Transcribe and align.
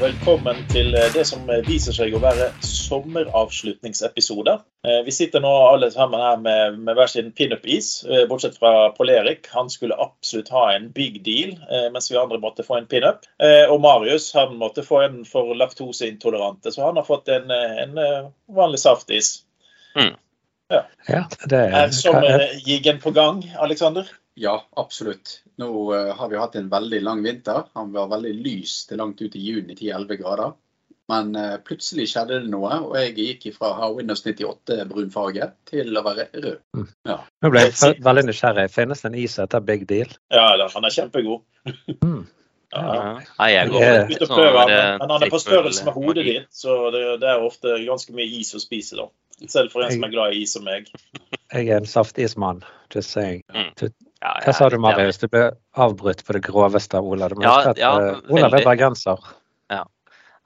velkommen 0.00 0.56
til 0.72 0.90
det 1.14 1.22
som 1.28 1.44
viser 1.66 1.94
seg 1.94 2.14
å 2.16 2.20
være 2.22 2.48
sommeravslutningsepisode. 2.66 4.54
Eh, 4.86 5.00
vi 5.06 5.12
sitter 5.14 5.42
nå 5.44 5.50
alle 5.68 5.90
sammen 5.94 6.22
her 6.22 6.40
med, 6.42 6.78
med 6.86 6.98
hver 6.98 7.10
sin 7.10 7.30
pinup-is, 7.36 7.90
eh, 8.08 8.24
bortsett 8.30 8.58
fra 8.58 8.90
Pål 8.96 9.12
Erik. 9.14 9.46
Han 9.54 9.70
skulle 9.70 9.98
absolutt 10.00 10.50
ha 10.54 10.64
en 10.72 10.88
big 10.94 11.20
deal, 11.26 11.54
eh, 11.68 11.86
mens 11.94 12.10
vi 12.10 12.18
andre 12.18 12.40
måtte 12.42 12.66
få 12.66 12.80
en 12.80 12.88
pinup. 12.90 13.28
Og 13.70 13.78
Marius 13.82 14.32
han 14.34 14.56
måtte 14.58 14.82
få 14.86 15.00
en 15.04 15.22
for 15.28 15.54
laktoseintolerante, 15.58 16.72
så 16.74 16.88
han 16.88 16.98
har 16.98 17.06
fått 17.06 17.30
en, 17.34 17.50
en 17.52 17.98
vanlig 18.50 18.80
saftis. 18.82 19.36
Mm. 19.94 20.14
Ja. 20.72 20.84
ja 21.08 21.22
det 21.44 21.60
er, 21.60 21.78
er 21.84 21.94
sommerjiggen 21.94 23.00
på 23.04 23.14
gang, 23.14 23.44
Aleksander? 23.62 24.10
Ja, 24.34 24.56
absolutt. 24.76 25.42
Nå 25.56 25.70
uh, 25.94 26.14
har 26.18 26.28
vi 26.28 26.36
hatt 26.36 26.56
en 26.58 26.68
veldig 26.68 27.00
lang 27.02 27.22
vinter. 27.22 27.64
Han 27.78 27.92
var 27.94 28.10
veldig 28.10 28.34
lys 28.34 28.84
til 28.88 28.98
langt 28.98 29.22
ut 29.22 29.36
i 29.36 29.42
juni, 29.42 29.76
10-11 29.78 30.20
grader. 30.20 30.54
Men 31.12 31.34
uh, 31.36 31.56
plutselig 31.64 32.08
skjedde 32.10 32.40
det 32.42 32.50
noe, 32.50 32.78
og 32.86 32.96
jeg 32.98 33.14
gikk 33.18 33.58
fra 33.58 33.70
å 33.70 33.78
ha 33.78 33.90
Windows 33.94 34.24
98 34.24 34.86
brunfarge 34.90 35.50
til 35.68 35.92
å 35.94 36.04
være 36.06 36.30
rød. 36.32 36.62
Mm. 36.76 36.86
Ja. 37.10 37.18
Nå 37.44 37.52
ble 37.52 37.66
jeg 37.66 38.00
veldig 38.06 38.24
nysgjerrig. 38.30 38.70
Finnes 38.72 39.04
det 39.04 39.10
en 39.12 39.18
is 39.22 39.36
etter 39.44 39.66
Big 39.66 39.84
Deal? 39.90 40.16
Ja, 40.34 40.48
han 40.56 40.88
er 40.88 40.96
kjempegod. 40.96 41.44
mm. 42.00 42.24
Ja. 42.74 43.20
Nei, 43.38 43.50
jeg 43.52 43.70
går 43.70 44.08
ut 44.10 44.22
og 44.24 44.30
prøver. 44.32 44.70
Men 44.98 45.12
han 45.12 45.22
er 45.22 45.30
på 45.30 45.38
størrelse 45.38 45.84
med 45.86 45.94
hodet 45.94 46.24
ditt, 46.26 46.48
så 46.50 46.88
det, 46.90 47.04
det, 47.22 47.28
er 47.30 47.44
ofte 47.46 47.76
ganske 47.84 48.14
mye 48.16 48.40
is 48.40 48.50
å 48.56 48.62
spise 48.62 48.98
da. 48.98 49.06
Selv 49.50 49.70
for 49.70 49.84
en 49.84 49.92
som 49.94 50.06
er 50.06 50.10
glad 50.10 50.34
i 50.34 50.42
is 50.42 50.54
som 50.56 50.66
meg. 50.66 50.90
Jeg 51.52 51.68
er 51.68 51.78
en 51.78 51.86
saftismann, 51.86 52.64
just 52.90 53.14
saying. 53.14 53.44
Mm. 53.54 53.70
Ja, 54.24 54.32
Hva 54.40 54.52
sa 54.56 54.70
du, 54.72 54.78
Marius? 54.80 55.18
Du 55.20 55.26
ble 55.28 55.50
avbrutt 55.76 56.22
på 56.24 56.32
det 56.32 56.40
groveste 56.46 57.00
Ola. 57.00 57.28
Du 57.28 57.36
må 57.36 57.44
ja, 57.44 57.56
huske 57.58 57.74
at 57.74 57.80
ja, 57.82 57.90
uh, 57.92 58.30
Ola 58.32 58.48
er 58.48 58.64
bergenser. 58.64 59.26
Ja. 59.72 59.82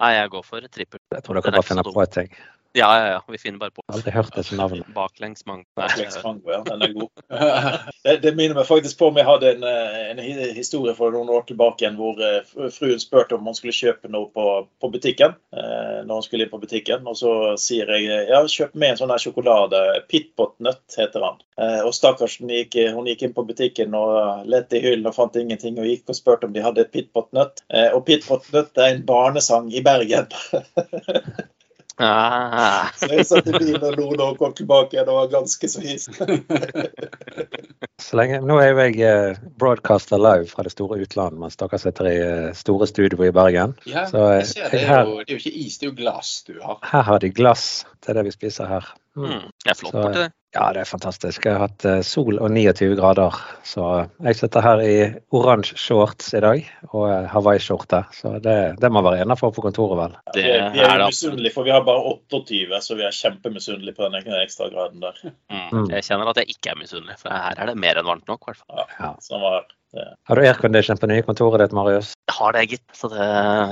Nei, 0.03 0.13
jeg 0.17 0.33
går 0.33 0.47
for 0.47 0.67
trippel. 0.67 1.01
Jeg 1.15 1.27
tror 1.27 1.39
dere 1.39 1.53
bare 1.55 1.67
finner 1.67 1.87
på 1.87 2.03
et 2.03 2.15
ting. 2.17 2.33
Ja, 2.73 3.01
ja, 3.01 3.07
ja. 3.09 3.25
Vi 3.29 3.39
finner 3.39 3.59
bare 3.59 3.71
på. 3.71 3.83
Aldri 3.93 4.13
hørt 4.13 4.35
dette 4.37 4.57
navnet. 4.57 4.87
Baklengsmango. 4.95 5.65
Baklengsmango, 5.77 6.51
ja. 6.53 6.61
Den 6.67 6.83
er 6.83 6.93
god. 6.93 7.23
det, 8.05 8.17
det, 8.23 8.35
minner 8.37 8.59
meg 8.59 8.69
faktisk 8.69 8.99
på 9.01 9.09
om 9.09 9.19
jeg 9.19 9.27
hadde 9.29 9.53
en, 9.55 9.65
eh, 9.65 10.03
en, 10.13 10.21
historie 10.57 10.95
for 10.99 11.15
noen 11.15 11.33
år 11.33 11.47
tilbake 11.49 11.85
igjen 11.85 11.97
hvor 11.99 12.21
eh, 12.23 12.69
fruen 12.75 13.01
spurte 13.01 13.39
om 13.39 13.49
hun 13.49 13.57
skulle 13.57 13.77
kjøpe 13.77 14.13
noe 14.13 14.29
på, 14.35 14.47
på 14.81 14.93
butikken. 14.93 15.35
Eh, 15.57 15.99
når 16.05 16.21
hun 16.21 16.29
skulle 16.29 16.47
inn 16.47 16.53
på 16.53 16.63
butikken. 16.63 17.09
Og 17.09 17.19
så 17.19 17.35
sier 17.61 17.91
jeg 17.97 18.29
ja, 18.29 18.45
kjøp 18.45 18.77
med 18.77 18.95
en 18.95 19.03
sånn 19.03 19.17
her 19.17 19.25
sjokolade. 19.25 19.83
Pitpot-nøtt 20.13 21.01
heter 21.01 21.25
han. 21.25 21.43
Eh, 21.59 21.81
og 21.89 21.95
stakkars, 21.97 22.39
hun 22.43 22.53
gikk, 22.53 22.79
hun 22.95 23.09
gikk, 23.09 23.27
inn 23.27 23.37
på 23.37 23.47
butikken 23.49 23.97
og 23.99 24.47
lette 24.49 24.79
i 24.79 24.85
hyllen 24.85 25.09
og 25.09 25.17
fant 25.17 25.41
ingenting. 25.41 25.81
Og 25.81 25.89
gikk 25.89 26.13
og 26.13 26.21
spurte 26.21 26.47
om 26.47 26.55
de 26.55 26.65
hadde 26.65 26.89
pitpot-nøtt. 26.93 27.65
Eh, 27.73 27.91
og 27.97 28.05
pitpot-nøtt 28.07 28.77
er 28.77 28.93
en 28.93 29.07
barnesang 29.09 29.73
i 29.73 29.83
Bergen. 29.85 30.29
Ah. 31.99 32.93
Så 32.95 33.11
jeg 33.11 33.27
satt 33.27 33.49
i 33.51 33.59
bilen 33.59 33.83
og 33.83 33.97
lo 33.99 34.13
da 34.15 34.31
og 34.33 34.39
kom 34.39 34.55
tilbake 34.55 34.95
igjen 34.95 35.11
og 35.11 35.19
var 35.23 35.33
ganske 35.41 35.71
så 35.71 35.83
hissig. 35.83 36.15
nå 37.99 38.59
er 38.63 38.69
jo 38.71 38.79
jeg 38.85 39.01
eh, 39.03 39.41
broadcaster 39.59 40.21
live 40.23 40.47
fra 40.51 40.63
det 40.63 40.73
store 40.73 41.01
utlandet, 41.03 41.41
mens 41.43 41.59
dere 41.59 41.81
sitter 41.83 42.11
i 42.11 42.17
eh, 42.23 42.55
store 42.55 42.87
studio 42.87 43.27
i 43.27 43.33
Bergen. 43.35 43.75
Ja, 43.91 44.07
så, 44.11 44.25
jeg 44.39 44.47
ser, 44.53 44.71
det, 44.71 44.85
er 44.87 45.05
jo, 45.05 45.19
det 45.19 45.35
er 45.35 45.39
jo 45.39 45.43
ikke 45.43 45.67
is, 45.67 45.79
det 45.79 45.89
er 45.89 45.93
jo 45.93 45.99
glass 45.99 46.33
du 46.47 46.55
har. 46.63 46.79
Her 46.93 47.07
har 47.11 47.19
de 47.25 47.33
glass. 47.35 47.87
Det 47.99 48.13
er 48.13 48.21
det 48.21 48.29
vi 48.31 48.37
spiser 48.39 48.71
her. 48.71 48.93
Mm. 49.19 49.49
Det 49.65 49.73
er 49.73 49.79
flott 49.79 49.99
borte. 49.99 50.29
Ja, 50.55 50.71
det 50.73 50.81
er 50.81 50.89
fantastisk. 50.89 51.45
Jeg 51.45 51.59
har 51.59 51.67
hatt 51.67 51.85
eh, 51.85 51.99
sol 52.07 52.39
og 52.41 52.49
29 52.55 52.95
grader. 52.97 53.35
Så 53.69 53.85
jeg 54.25 54.39
sitter 54.39 54.65
her 54.65 54.81
i 54.81 54.95
oransje 55.37 55.77
shorts 55.77 56.31
i 56.33 56.41
dag 56.41 56.63
og 56.89 57.05
eh, 57.11 57.27
hawaiiskjorte. 57.29 58.01
Så 58.17 58.33
det, 58.43 58.57
det 58.81 58.91
må 58.93 59.03
være 59.05 59.27
innafor 59.27 59.53
på 59.53 59.67
kontoret, 59.67 59.99
vel. 60.01 60.17
Det, 60.33 60.47
vi 60.73 60.81
er 60.81 61.03
jo 61.03 61.11
misunnelige, 61.11 61.53
for 61.53 61.69
vi 61.69 61.75
har 61.75 61.85
bare 61.85 62.15
28, 62.33 62.81
så 62.81 62.97
vi 62.97 63.05
er 63.05 63.19
kjempemisunnelige 63.19 63.99
på 63.99 64.09
den 64.09 64.33
ekstra 64.41 64.71
graden 64.73 65.05
der. 65.05 65.21
Mm. 65.53 65.61
mm. 65.73 65.87
Jeg 65.93 66.09
kjenner 66.09 66.33
at 66.33 66.41
jeg 66.41 66.57
ikke 66.57 66.73
er 66.73 66.81
misunnelig, 66.81 67.19
for 67.21 67.35
her 67.35 67.53
er 67.61 67.71
det 67.71 67.77
mer 67.77 67.88
enn 67.97 68.09
varmt 68.09 68.29
nok, 68.29 68.43
i 68.45 68.51
hvert 68.51 68.61
fall. 68.61 68.93
Ja, 68.99 69.15
sånn 69.25 69.41
var 69.41 69.63
det. 69.63 70.05
Har 70.29 70.37
du 70.37 70.45
aircondition 70.45 71.01
på 71.01 71.09
nye 71.09 71.25
kontoret 71.25 71.63
ditt, 71.63 71.73
Marius? 71.77 72.13
Jeg 72.29 72.37
har 72.37 72.53
det, 72.53 72.67
gitt. 72.75 72.85
Så 72.93 73.09
det 73.09 73.29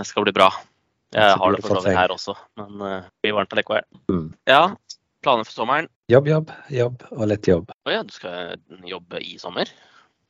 skal 0.08 0.24
bli 0.24 0.32
bra. 0.36 0.48
Jeg 1.14 1.36
har 1.40 1.52
det 1.52 1.62
for 1.62 1.76
så 1.76 1.84
vidt 1.84 1.98
her 1.98 2.12
også, 2.12 2.34
men 2.58 2.80
uh, 2.80 2.94
det 3.04 3.26
blir 3.26 3.36
varmt 3.36 3.52
allikevel. 3.54 3.84
Mm. 4.10 4.24
Ja, 4.48 4.62
planer 5.24 5.46
for 5.46 5.54
sommeren? 5.54 5.90
Jobb, 6.12 6.28
jobb, 6.30 6.50
jobb 6.72 7.04
og 7.12 7.28
litt 7.30 7.48
jobb. 7.50 7.70
Å 7.86 7.94
ja, 7.94 8.02
du 8.06 8.14
skal 8.14 8.56
jobbe 8.88 9.20
i 9.22 9.36
sommer? 9.42 9.70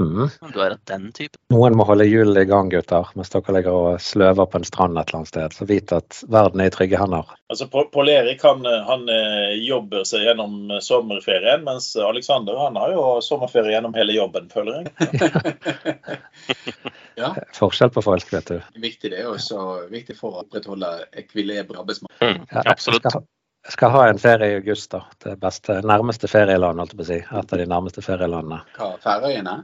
Mm. 0.02 0.28
Du 0.52 0.60
er 0.60 0.74
den 0.84 1.06
typen? 1.12 1.38
Noen 1.54 1.76
må 1.78 1.86
holde 1.88 2.04
hjulene 2.04 2.42
i 2.44 2.48
gang, 2.48 2.68
gutter, 2.68 3.08
mens 3.16 3.30
dere 3.32 3.54
ligger 3.56 3.76
og 3.76 4.00
sløver 4.04 4.48
på 4.52 4.60
en 4.60 4.66
strand 4.68 4.98
et 5.00 5.08
eller 5.08 5.22
annet 5.22 5.30
sted. 5.30 5.54
Så 5.56 5.66
vit 5.68 5.92
at 5.96 6.18
verden 6.28 6.60
er 6.60 6.68
i 6.68 6.72
trygge 6.74 6.98
hender. 7.00 7.30
Altså, 7.48 7.68
Pål 7.72 8.10
Erik 8.12 8.42
han, 8.44 8.66
han, 8.88 9.06
eh, 9.08 9.54
jobber 9.64 10.04
seg 10.08 10.26
gjennom 10.26 10.74
sommerferien, 10.84 11.64
mens 11.64 11.94
Aleksander 11.96 12.58
han 12.60 12.76
har 12.76 12.92
jo 12.92 13.06
sommerferie 13.24 13.72
gjennom 13.72 13.96
hele 13.96 14.18
jobben, 14.18 14.50
føler 14.52 14.82
jeg. 14.82 16.18
ja. 17.22 17.32
Forskjell 17.56 17.94
på 17.94 18.04
folk, 18.04 18.28
vet 18.34 18.52
du. 18.52 18.58
Viktig 18.82 19.14
det 19.14 19.22
er 19.22 19.30
også 19.30 19.88
viktig 19.92 20.18
for 20.18 20.34
å 20.34 20.44
opprettholde 20.44 20.90
ekviliber 21.16 21.80
arbeidsmarked. 21.80 22.20
Mm, 22.20 22.44
ja, 22.52 22.66
absolutt. 22.66 23.08
Jeg 23.66 23.74
skal 23.74 23.90
ha 23.96 24.02
en 24.10 24.20
ferie 24.22 24.52
i 24.52 24.58
august, 24.60 24.90
da. 24.92 25.00
Det 25.24 25.32
beste, 25.40 25.80
nærmeste 25.82 26.28
ferieland, 26.30 26.78
holdt 26.78 26.92
jeg 26.92 27.00
på 27.00 27.06
å 27.06 27.08
si. 27.08 27.18
Et 27.24 27.56
av 27.56 27.62
de 27.62 27.66
nærmeste 27.72 28.04
ferielandene. 28.04 28.60
Hva, 28.76 28.92
Færøyene? 29.02 29.56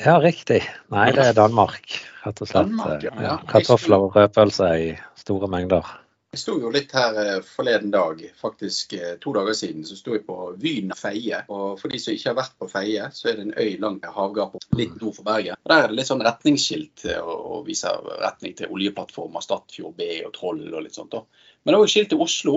Ja, 0.00 0.16
riktig. 0.20 0.62
Nei, 0.88 1.10
det 1.12 1.26
er 1.28 1.34
Danmark, 1.36 1.98
rett 2.24 2.40
og 2.40 2.48
slett. 2.48 2.70
Danmark, 2.70 3.02
ja. 3.04 3.12
Ja. 3.20 3.34
Kartofler 3.48 4.06
og 4.06 4.16
rødpølse 4.16 4.70
i 4.80 4.86
store 5.20 5.50
mengder. 5.52 5.98
Jeg 6.32 6.40
sto 6.40 6.54
jo 6.56 6.70
litt 6.72 6.94
her 6.96 7.16
eh, 7.20 7.42
forleden 7.44 7.90
dag, 7.92 8.22
faktisk 8.40 8.94
eh, 8.96 9.18
to 9.20 9.34
dager 9.36 9.52
siden, 9.52 9.82
så 9.84 9.98
sto 9.98 10.14
jeg 10.16 10.22
på 10.24 10.36
Vyn 10.62 10.94
Feie. 10.96 11.42
Og 11.52 11.74
for 11.76 11.92
de 11.92 12.00
som 12.00 12.16
ikke 12.16 12.30
har 12.30 12.38
vært 12.38 12.54
på 12.56 12.68
Feie, 12.72 13.10
så 13.12 13.28
er 13.28 13.36
det 13.36 13.44
en 13.44 13.58
øy 13.60 13.74
langt 13.82 14.06
havgap 14.14 14.56
litt 14.78 14.94
nord 15.02 15.18
for 15.18 15.28
Bergen. 15.28 15.60
Og 15.60 15.74
Der 15.74 15.82
er 15.82 15.92
det 15.92 15.98
litt 15.98 16.08
sånn 16.08 16.24
retningsskilt 16.24 17.04
og 17.20 17.66
viser 17.66 18.00
retning 18.22 18.56
til 18.56 18.72
oljeplattformer, 18.72 19.44
Stadfjord 19.44 19.92
B 19.98 20.08
og 20.24 20.32
Troll 20.38 20.64
og 20.70 20.86
litt 20.86 20.96
sånt. 20.96 21.12
da. 21.12 21.20
Men 21.60 21.74
det 21.74 21.76
er 21.82 21.84
òg 21.84 21.92
skilt 21.92 22.12
til 22.14 22.24
Oslo 22.24 22.56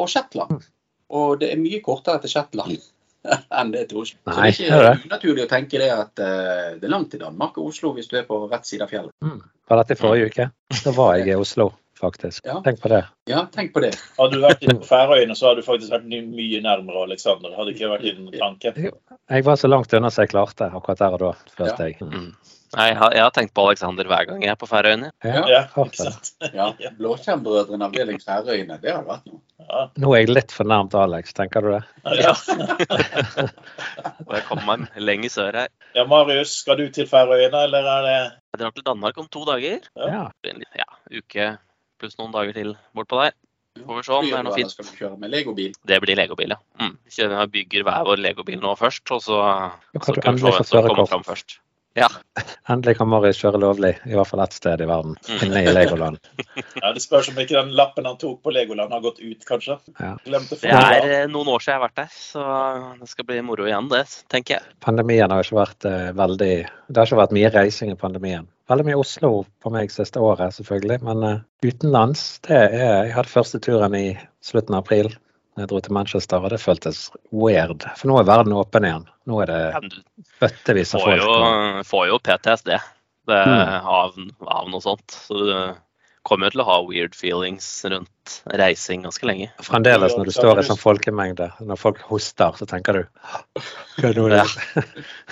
og 0.00 0.08
Shetland. 0.08 0.56
Mm. 0.56 0.72
Og 1.20 1.36
det 1.44 1.52
er 1.52 1.60
mye 1.60 1.84
kortere 1.84 2.24
til 2.24 2.32
Shetland 2.32 2.80
enn 3.60 3.72
det 3.74 3.86
til 3.90 4.02
Oslo. 4.02 4.18
Nei, 4.30 4.50
så 4.56 4.66
det 4.66 4.78
er 4.78 4.88
ikke 4.96 5.10
unaturlig 5.10 5.44
å 5.44 5.50
tenke 5.50 5.82
det 5.82 5.90
at 5.94 6.22
uh, 6.22 6.72
det 6.78 6.88
er 6.88 6.92
langt 6.92 7.12
til 7.14 7.22
Danmark 7.22 7.58
og 7.60 7.70
Oslo 7.72 7.94
hvis 7.96 8.10
du 8.10 8.18
er 8.20 8.26
på 8.28 8.40
rett 8.50 8.68
side 8.68 8.86
av 8.86 8.92
fjellet. 8.92 9.14
Mm. 9.24 9.38
Var 9.70 9.82
dette 9.82 9.96
i 9.96 10.00
forrige 10.00 10.32
uke? 10.32 10.48
Da 10.82 10.94
var 10.96 11.14
jeg 11.16 11.32
i 11.32 11.36
Oslo, 11.38 11.68
faktisk. 12.00 12.42
Ja. 12.48 12.58
Tenk 12.64 12.82
på 12.82 12.90
det. 12.92 13.04
Ja, 13.30 13.44
tenk 13.52 13.72
på 13.74 13.84
det. 13.84 13.92
Hadde 14.18 14.36
du 14.36 14.42
vært 14.44 14.66
på 14.66 14.88
Færøyene, 14.88 15.36
så 15.38 15.50
hadde 15.50 15.62
du 15.62 15.68
faktisk 15.68 15.94
vært 15.94 16.08
mye 16.10 16.62
nærmere 16.64 17.06
Aleksander. 17.06 17.54
Hadde 17.56 17.76
ikke 17.76 17.92
vært 17.94 18.08
din 18.08 18.32
tanke. 18.34 18.74
Jeg 18.74 19.46
var 19.46 19.60
så 19.60 19.70
langt 19.70 19.94
unna 19.96 20.10
som 20.12 20.26
jeg 20.26 20.34
klarte 20.34 20.68
akkurat 20.72 21.04
der 21.04 21.16
og 21.16 21.24
da, 21.24 21.32
følte 21.54 21.88
ja. 21.88 21.92
jeg. 21.92 22.10
Mm. 22.10 22.58
Nei, 22.72 22.86
jeg 22.88 22.96
har, 22.96 23.12
jeg 23.12 23.20
har, 23.20 23.32
tenkt 23.36 23.52
på 23.52 23.64
Alexander 23.68 24.08
hver 24.08 24.24
gang 24.30 24.44
jeg 24.44 24.52
er 24.54 24.56
på 24.56 24.66
Færøyene. 24.68 25.10
Ja, 25.26 25.42
ja, 25.50 25.58
ikke 25.68 26.06
sant. 26.06 26.30
ja, 26.56 26.70
Blåskjermbrødrene 26.96 27.88
avdeling 27.90 28.20
Færøyene, 28.22 28.78
det 28.80 28.94
har 28.94 29.02
vært 29.04 29.26
noe. 29.28 29.42
Ja. 29.62 29.82
Nå 30.00 30.14
er 30.16 30.22
jeg 30.22 30.32
litt 30.32 30.54
for 30.56 30.68
nærmt 30.68 30.96
Alex, 30.96 31.34
tenker 31.36 31.64
du 31.64 31.74
det? 31.74 31.82
Ja. 32.22 32.32
Og 34.26 34.32
jeg 34.38 34.46
kommer 34.48 34.64
meg 34.70 35.02
lenger 35.04 35.34
sør 35.34 35.58
her. 35.60 35.68
Ja, 35.98 36.06
Marius, 36.08 36.54
skal 36.62 36.80
du 36.80 36.86
til 36.94 37.08
Færøyene, 37.10 37.66
eller 37.68 37.90
er 37.92 38.06
det 38.06 38.14
Jeg 38.16 38.62
drar 38.64 38.74
til 38.78 38.86
Danmark 38.88 39.20
om 39.20 39.28
to 39.28 39.44
dager. 39.48 39.84
Ja. 40.00 40.24
En 40.48 40.64
ja, 40.80 40.88
uke 41.12 41.50
pluss 42.00 42.16
noen 42.18 42.32
dager 42.34 42.56
til 42.56 42.72
bortpå 42.96 43.20
der. 43.20 43.36
Får 43.82 43.98
vi 43.98 44.06
se 44.06 44.14
om 44.16 44.26
det 44.26 44.38
er 44.38 44.46
noe 44.46 44.56
fint. 44.56 44.72
Skal 44.72 44.88
vi 44.88 44.96
kjøre 45.00 45.18
med 45.20 45.32
legobil? 45.32 45.76
Det 45.88 46.00
blir 46.04 46.18
legobil, 46.18 46.56
ja. 46.56 46.58
Mm. 46.80 46.96
Vi 47.04 47.28
bygger 47.58 47.84
hver 47.88 48.08
vår 48.08 48.24
legobil 48.24 48.60
nå 48.64 48.72
først, 48.80 49.04
og 49.12 49.22
så, 49.24 49.38
så 49.96 50.16
kan 50.16 50.40
vi 50.40 50.44
se 50.44 50.56
hvem 50.56 50.68
som 50.72 50.88
kommer 50.88 51.08
fram 51.12 51.24
først. 51.28 51.60
Ja. 51.98 52.08
Endelig 52.72 52.94
kan 52.96 53.08
Marius 53.10 53.40
kjøre 53.42 53.60
lovlig, 53.60 53.90
i 54.08 54.14
hvert 54.16 54.28
fall 54.30 54.40
ett 54.44 54.54
sted 54.56 54.80
i 54.80 54.86
verden. 54.88 55.16
Mm. 55.28 55.40
Inne 55.46 55.62
i 55.66 55.72
Legoland. 55.74 56.20
ja, 56.80 56.92
Det 56.94 57.02
spørs 57.04 57.28
om 57.32 57.40
ikke 57.42 57.58
den 57.58 57.74
lappen 57.76 58.08
han 58.08 58.16
tok 58.20 58.40
på 58.44 58.54
Legoland 58.54 58.94
har 58.94 59.02
gått 59.04 59.20
ut, 59.20 59.44
kanskje. 59.48 59.76
Ja. 59.98 60.14
Det 60.24 60.60
er 60.70 61.08
eh, 61.08 61.26
noen 61.30 61.50
år 61.52 61.60
siden 61.60 61.74
jeg 61.74 61.80
har 61.80 61.84
vært 61.84 62.00
der, 62.00 62.14
så 62.16 62.46
det 63.00 63.10
skal 63.10 63.28
bli 63.28 63.40
moro 63.44 63.68
igjen, 63.68 63.90
det, 63.92 64.04
tenker 64.32 64.58
jeg. 64.58 64.76
Pandemien 64.84 65.34
har 65.34 65.44
ikke 65.44 65.60
vært 65.60 65.88
uh, 65.88 66.08
veldig 66.16 66.54
Det 66.88 66.96
har 66.96 67.10
ikke 67.10 67.20
vært 67.20 67.36
mye 67.36 67.52
reising 67.52 67.92
i 67.92 67.98
pandemien. 67.98 68.48
Veldig 68.72 68.86
mye 68.88 69.00
Oslo 69.02 69.32
på 69.60 69.74
meg 69.74 69.92
siste 69.92 70.22
året, 70.22 70.56
selvfølgelig. 70.56 71.02
Men 71.04 71.26
uh, 71.26 71.44
utenlands, 71.66 72.24
det 72.48 72.56
er 72.56 72.78
Jeg 73.08 73.16
hadde 73.18 73.34
første 73.34 73.60
turen 73.60 73.98
i 73.98 74.06
slutten 74.42 74.78
av 74.78 74.86
april 74.86 75.12
jeg 75.60 75.68
dro 75.68 75.80
til 75.84 75.92
Manchester, 75.92 76.40
og 76.40 76.52
det 76.52 76.62
føltes 76.62 77.10
weird. 77.28 77.84
For 77.98 78.08
nå 78.08 78.16
er 78.20 78.28
verden 78.28 78.54
åpen 78.56 78.86
igjen. 78.88 79.02
Nå 79.30 79.38
er 79.44 79.50
det 79.52 79.60
bøttevis 80.42 80.94
av 80.98 81.04
folk. 81.06 81.22
Du 81.22 81.88
får 81.88 82.08
jo 82.10 82.18
PTSD 82.26 82.72
det, 83.30 83.42
mm. 83.46 83.86
av, 83.86 84.16
av, 84.48 84.70
noe 84.70 84.82
sånt. 84.82 85.14
Så 85.14 85.38
du 85.38 85.50
kommer 86.26 86.48
jo 86.48 86.54
til 86.54 86.62
å 86.62 86.68
ha 86.68 86.78
weird 86.86 87.16
feelings 87.18 87.66
rundt 87.90 88.34
reising 88.54 89.02
ganske 89.02 89.26
lenge. 89.26 89.48
Fremdeles 89.66 90.14
når 90.14 90.28
du 90.28 90.32
står 90.34 90.60
i 90.60 90.64
sånn 90.66 90.78
folkemengde, 90.78 91.48
når 91.66 91.80
folk 91.80 92.02
hoster, 92.06 92.54
så 92.58 92.68
tenker 92.70 92.98
du 92.98 93.02
Hva 93.98 94.10
er 94.12 94.14
det? 94.14 94.38
Ja. 94.38 94.84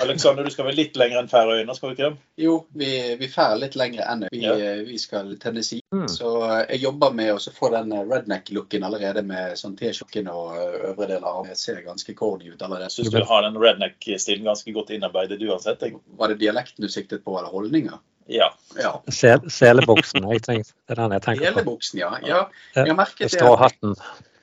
Alexander, 0.05 0.45
du 0.45 0.51
skal 0.51 0.67
vel 0.67 0.79
litt 0.81 0.99
lenger 0.99 1.21
enn 1.21 1.31
Færøyene, 1.31 1.77
skal 1.79 1.93
vi 1.93 1.97
ikke 1.97 2.09
det? 2.09 2.25
Jo, 2.43 2.57
vi, 2.75 2.91
vi 3.21 3.31
drar 3.31 3.55
litt 3.61 3.79
lenger 3.79 4.03
enn 4.11 4.27
vi, 4.27 4.43
ja. 4.43 4.57
vi 4.87 4.99
skal 4.99 5.31
til 5.31 5.39
Tennessee. 5.45 5.85
Mm. 5.95 6.09
Så 6.11 6.35
jeg 6.65 6.83
jobber 6.83 7.15
med 7.15 7.33
å 7.37 7.55
få 7.55 7.71
den 7.75 7.95
redneck-looken 8.11 8.87
allerede 8.87 9.23
med 9.27 9.57
sånn 9.61 9.79
T-skjorten 9.79 10.31
og 10.33 10.59
øvre 10.91 11.09
deler. 11.15 11.43
Det 11.47 11.59
ser 11.61 11.83
ganske 11.87 12.15
corny 12.19 12.51
ut 12.51 12.63
allerede. 12.63 12.91
Jeg 12.91 12.99
syns 12.99 13.15
du 13.15 13.23
har 13.31 13.47
den 13.47 13.59
redneck-stilen 13.63 14.51
ganske 14.51 14.75
godt 14.75 14.91
innarbeidet 14.97 15.41
uansett. 15.47 15.87
Var 16.19 16.35
det 16.35 16.43
dialekten 16.43 16.83
du 16.83 16.91
siktet 16.91 17.23
på, 17.23 17.39
eller 17.39 17.55
holdninger? 17.55 18.03
Ja. 18.31 18.51
ja. 18.79 19.03
Sel, 19.11 19.43
selebuksen, 19.51 20.27
jeg 20.31 20.43
tenker, 20.47 20.75
det 20.87 20.95
er 20.95 21.01
den 21.03 21.15
jeg 21.17 21.23
tenker 21.25 21.47
på. 21.47 21.61
Selebuksen, 21.61 22.03
ja. 22.03 22.11
ja. 22.23 22.43
Jeg 22.77 22.93
har 22.93 22.99
merket 22.99 23.25
det. 23.27 23.33
Stråhatten. 23.35 23.97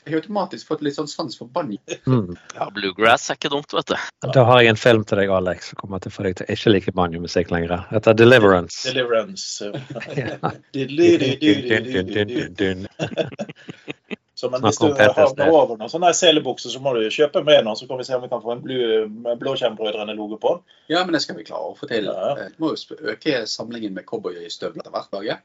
Jeg 0.08 0.14
har 0.14 0.22
automatisk 0.22 0.70
fått 0.70 0.84
litt 0.88 0.96
sånn 0.96 1.10
sans 1.12 1.36
for 1.36 1.52
banjo. 1.52 1.80
Mm. 2.08 2.38
Ja, 2.56 2.70
bluegrass 2.72 3.26
er 3.28 3.36
ikke 3.40 3.52
dumt, 3.52 3.74
vet 3.76 3.92
du. 3.92 3.98
Da 4.36 4.46
har 4.48 4.62
jeg 4.64 4.72
en 4.72 4.80
film 4.80 5.04
til 5.08 5.20
deg, 5.20 5.32
Alex, 5.36 5.74
som 5.74 5.80
kommer 5.82 6.00
til 6.04 6.14
å 6.14 6.16
få 6.16 6.24
deg 6.28 6.38
til 6.40 6.48
å 6.48 6.56
ikke 6.56 6.72
like 6.72 6.94
banjomusikk 6.96 7.52
lenger. 7.52 7.84
Dette 7.92 8.14
er 8.14 8.20
Deliverance. 8.22 8.88
Deliverance. 8.88 9.68
Så, 14.38 14.50
men 14.54 14.62
hvis 14.62 14.78
du 14.78 14.92
har 14.94 15.16
over 15.50 15.80
noen 15.80 15.90
sånne 15.90 16.12
selebukser, 16.14 16.70
så 16.70 16.78
må 16.84 16.92
du 16.94 17.08
kjøpe 17.10 17.42
med 17.42 17.64
noen, 17.66 17.78
så 17.80 17.88
kan 17.90 17.98
vi 17.98 18.04
se 18.06 18.14
om 18.14 18.22
vi 18.22 18.30
kan 18.30 18.44
få 18.44 18.54
en 18.54 19.40
Blåskjermbrødrene-logo 19.42 20.38
på. 20.44 20.52
Ja, 20.94 21.02
men 21.08 21.18
det 21.18 21.24
skal 21.24 21.40
vi 21.40 21.46
klare 21.48 21.72
å 21.72 21.78
få 21.78 21.90
til. 21.90 22.06
Ja. 22.06 22.36
Vi 22.38 22.52
må 22.62 22.76
jo 22.76 22.98
øke 23.16 23.40
samlingen 23.50 23.96
med 23.98 24.06
cowboystøvler 24.06 24.84
etter 24.84 24.94
hvert. 24.94 25.10
Dag, 25.16 25.26
ja. 25.26 25.40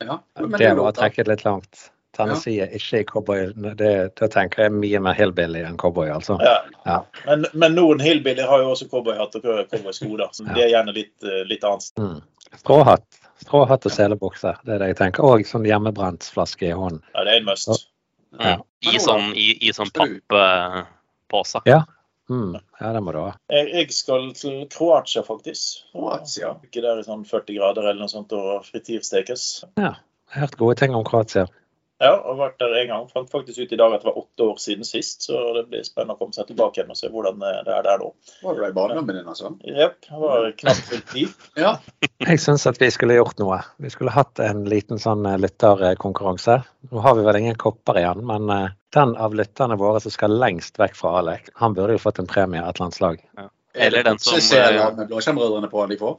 Ja. 0.00 0.16
det 0.56 0.70
var 0.78 0.80
å 0.86 0.94
trekke 0.96 1.26
det 1.26 1.34
litt 1.34 1.44
langt. 1.44 1.90
Tennessee 2.16 2.64
er 2.64 2.72
ikke 2.72 3.02
i 3.02 3.06
cowboy. 3.10 3.52
Da 3.76 4.30
tenker 4.32 4.64
jeg 4.64 4.76
mye 4.78 5.02
mer 5.04 5.18
hillbilly 5.18 5.66
enn 5.68 5.76
cowboy, 5.80 6.08
altså. 6.14 6.38
Ja. 6.40 6.56
ja. 6.88 6.98
Men, 7.26 7.44
men, 7.52 7.76
noen 7.76 8.00
hillbilly 8.00 8.48
har 8.48 8.64
jo 8.64 8.72
også 8.72 8.88
cowboyhatt 8.88 9.36
og 9.42 9.44
cowboysko, 9.44 10.14
da. 10.22 10.30
Så 10.32 10.48
det 10.48 10.70
er 10.70 10.72
gjerne 10.72 10.96
litt, 10.96 11.14
litt 11.50 11.68
annet. 11.68 11.92
Mm. 12.00 12.22
Stråhatt. 12.62 13.23
Stråhatt 13.44 13.84
og 13.84 13.92
selebukse, 13.92 14.54
det 14.64 14.76
er 14.76 14.82
det 14.82 14.92
jeg 14.94 15.00
tenker. 15.02 15.26
Og 15.26 15.44
sånn 15.48 15.66
hjemmebrentsflaske 15.68 16.70
i 16.70 16.76
hånden. 16.76 17.02
Ja, 17.12 17.26
det 17.26 17.34
er 17.34 17.42
en 17.42 17.50
must. 17.50 17.90
Ja. 18.40 18.54
I 18.84 19.00
sånn, 19.02 19.30
i, 19.38 19.52
i 19.68 19.72
sånn 19.76 19.92
papppose. 19.94 21.62
Ja. 21.68 21.84
Mm. 22.32 22.54
ja, 22.80 22.92
det 22.92 23.00
må 23.04 23.12
du 23.12 23.18
ha. 23.20 23.34
Jeg, 23.52 23.68
jeg 23.74 23.92
skal 23.92 24.30
til 24.36 24.62
Kroatia, 24.72 25.20
faktisk. 25.26 25.82
Kroatia? 25.92 26.54
Ikke 26.64 26.80
der 26.84 27.02
i 27.02 27.04
sånn 27.04 27.26
40 27.28 27.58
grader 27.58 27.84
eller 27.90 28.00
noe 28.00 28.12
sånt 28.12 28.32
og 28.36 28.64
frityrstekes. 28.70 29.44
Ja, 29.76 29.92
jeg 30.32 30.38
har 30.38 30.46
hørt 30.46 30.56
gode 30.60 30.78
ting 30.80 30.96
om 30.96 31.04
Kroatia. 31.06 31.44
Ja, 32.02 32.10
har 32.18 32.38
vært 32.38 32.56
der 32.58 32.72
en 32.80 32.88
gang. 32.90 33.04
Fant 33.12 33.30
faktisk 33.30 33.60
ut 33.62 33.72
i 33.72 33.78
dag 33.78 33.92
at 33.94 34.02
det 34.02 34.08
var 34.08 34.18
åtte 34.18 34.46
år 34.48 34.56
siden 34.60 34.86
sist. 34.86 35.22
Så 35.28 35.38
det 35.54 35.66
blir 35.70 35.84
spennende 35.86 36.16
å 36.16 36.20
komme 36.20 36.34
seg 36.34 36.48
tilbake 36.48 36.80
igjen 36.80 36.90
og 36.90 36.98
se 36.98 37.10
hvordan 37.12 37.38
det 37.38 37.52
er 37.70 37.86
der 37.86 38.02
nå. 38.02 38.10
Var 38.42 38.58
du 38.58 38.64
i 38.66 38.72
barndommen 38.74 39.20
din, 39.20 39.30
altså? 39.30 39.52
Jepp. 39.62 40.00
Det 40.08 40.22
var 40.24 40.48
knapt 40.58 40.88
fullt 40.90 41.12
tid. 41.12 41.36
ja. 41.64 41.76
Jeg 42.26 42.42
syns 42.42 42.66
at 42.70 42.80
vi 42.82 42.90
skulle 42.94 43.18
gjort 43.18 43.38
noe. 43.42 43.60
Vi 43.78 43.92
skulle 43.94 44.14
hatt 44.14 44.42
en 44.42 44.64
liten 44.70 44.98
sånn 45.02 45.26
eh, 45.30 45.38
lytterkonkurranse. 45.40 46.60
Nå 46.90 47.04
har 47.06 47.18
vi 47.18 47.26
vel 47.28 47.40
ingen 47.44 47.60
kopper 47.60 48.02
igjen, 48.02 48.24
men 48.26 48.50
eh, 48.50 48.72
den 48.94 49.14
av 49.14 49.34
lytterne 49.38 49.78
våre 49.78 50.02
som 50.02 50.14
skal 50.14 50.34
lengst 50.38 50.78
vekk 50.82 50.98
fra 50.98 51.18
Alek, 51.20 51.52
han 51.62 51.78
burde 51.78 51.96
jo 51.96 52.02
fått 52.02 52.18
en 52.22 52.30
premie 52.30 52.62
et 52.62 52.74
eller 52.74 52.88
annet 52.88 52.98
slag. 52.98 53.22
Ja. 53.38 53.48
Eller 53.74 54.04
den 54.06 54.18
som 54.22 54.38
eh, 54.38 55.06
blåskjermbrødrene 55.06 55.68
på 55.68 55.86
de 55.90 55.98
får. 55.98 56.18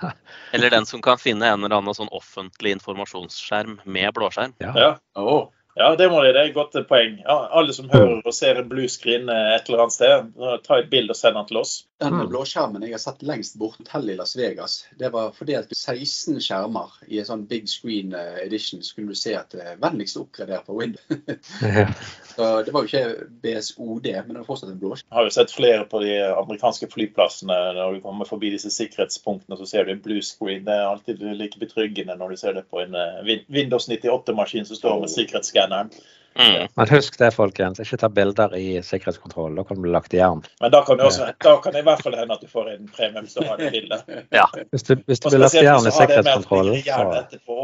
Eller 0.54 0.70
den 0.70 0.86
som 0.86 1.02
kan 1.02 1.18
finne 1.18 1.48
en 1.50 1.64
eller 1.64 1.76
annen 1.76 1.96
sånn 1.96 2.12
offentlig 2.14 2.76
informasjonsskjerm 2.76 3.80
med 3.84 4.14
blåskjerm. 4.14 4.54
Ja. 4.62 4.72
ja. 4.78 4.92
Oh. 5.18 5.48
Ja, 5.74 5.94
det 5.98 6.08
må 6.10 6.22
de. 6.22 6.32
Det 6.34 6.40
er 6.40 6.50
et 6.50 6.56
godt 6.56 6.76
poeng. 6.88 7.18
Ja, 7.24 7.38
alle 7.50 7.74
som 7.74 7.88
hører 7.90 8.20
og 8.22 8.34
ser 8.34 8.60
en 8.60 8.68
bluescreen 8.70 9.26
screen 9.26 9.28
et 9.28 9.68
eller 9.68 9.84
annet 9.84 9.94
sted, 9.94 10.28
ta 10.64 10.78
et 10.78 10.90
bilde 10.90 11.14
og 11.14 11.18
send 11.18 11.36
den 11.38 11.48
til 11.48 11.60
oss. 11.60 11.72
Den 12.02 12.14
mm. 12.14 12.28
blåskjermen 12.30 12.82
jeg 12.84 12.94
har 12.94 13.02
sett 13.02 13.22
lengst 13.26 13.56
bort 13.58 13.78
hotell 13.78 14.10
i 14.10 14.16
Las 14.18 14.34
Vegas, 14.36 14.84
det 14.98 15.12
var 15.14 15.32
fordelt 15.36 15.70
16 15.72 16.40
skjermer 16.42 16.92
i 17.06 17.20
en 17.22 17.28
sånn 17.28 17.44
big 17.50 17.68
screen 17.70 18.14
edition, 18.14 18.54
edition. 18.54 18.82
Skulle 18.82 19.14
du 19.14 19.18
se 19.18 19.34
at 19.36 19.50
det 19.54 19.76
vennligst 19.82 20.18
oppgradert 20.20 20.66
på 20.66 20.78
Windows. 20.78 21.04
Så 22.34 22.62
det 22.66 22.74
var 22.74 22.84
jo 22.84 22.90
ikke 22.90 23.28
BSOD, 23.42 24.08
men 24.26 24.34
det 24.34 24.40
var 24.42 24.48
fortsatt 24.48 24.72
en 24.72 24.80
blåskjerm. 24.82 25.08
Jeg 25.10 25.18
har 25.18 25.28
jo 25.28 25.34
sett 25.34 25.54
flere 25.54 25.84
på 25.90 26.00
de 26.02 26.14
amerikanske 26.26 26.90
flyplassene 26.92 27.58
når 27.78 27.98
du 27.98 28.04
kommer 28.04 28.28
forbi 28.28 28.52
disse 28.54 28.72
sikkerhetspunktene, 28.74 29.58
så 29.58 29.68
ser 29.68 29.86
du 29.86 29.94
en 29.94 30.02
blue 30.04 30.22
screen. 30.22 30.64
Det 30.66 30.74
er 30.74 30.88
alltid 30.88 31.22
like 31.38 31.60
betryggende 31.62 32.18
når 32.18 32.34
du 32.34 32.42
ser 32.42 32.58
det 32.58 32.66
på 32.70 32.82
en 32.82 32.94
eh, 32.98 33.38
Windows 33.48 33.88
98-maskin 33.90 34.66
som 34.68 34.78
står 34.78 35.00
med 35.04 35.14
sikkerhetsskanneren 35.14 35.63
skanneren. 35.64 35.90
Mm. 36.38 36.68
Men 36.74 36.88
husk 36.88 37.18
det, 37.18 37.30
folkens. 37.30 37.80
Ikke 37.80 37.96
ta 37.96 38.08
bilder 38.08 38.56
i 38.58 38.82
sikkerhetskontroll. 38.82 39.54
Da 39.54 39.64
kan 39.64 39.76
du 39.76 39.82
bli 39.82 39.92
lagt 39.94 40.14
i 40.14 40.18
jern. 40.18 40.42
Men 40.60 40.70
da 40.70 40.82
kan, 40.82 41.00
også, 41.00 41.28
da 41.38 41.56
kan 41.62 41.72
det 41.72 41.84
i 41.84 41.86
hvert 41.86 42.02
fall 42.02 42.16
hende 42.18 42.34
at 42.34 42.42
du 42.42 42.48
får 42.50 42.70
en 42.72 42.88
premie 42.90 43.22
hvis 43.22 43.36
du 43.38 43.44
har 43.46 43.60
det 43.60 43.70
bildet. 43.70 44.02
Ja. 44.34 44.48
Hvis 44.70 44.82
du, 44.82 44.96
hvis 45.06 45.22
du 45.22 45.28
blir 45.28 45.44
lagt 45.44 45.54
i 45.54 45.62
jern 45.62 45.86
i 45.86 45.92
sikkerhetskontrollen, 45.94 46.82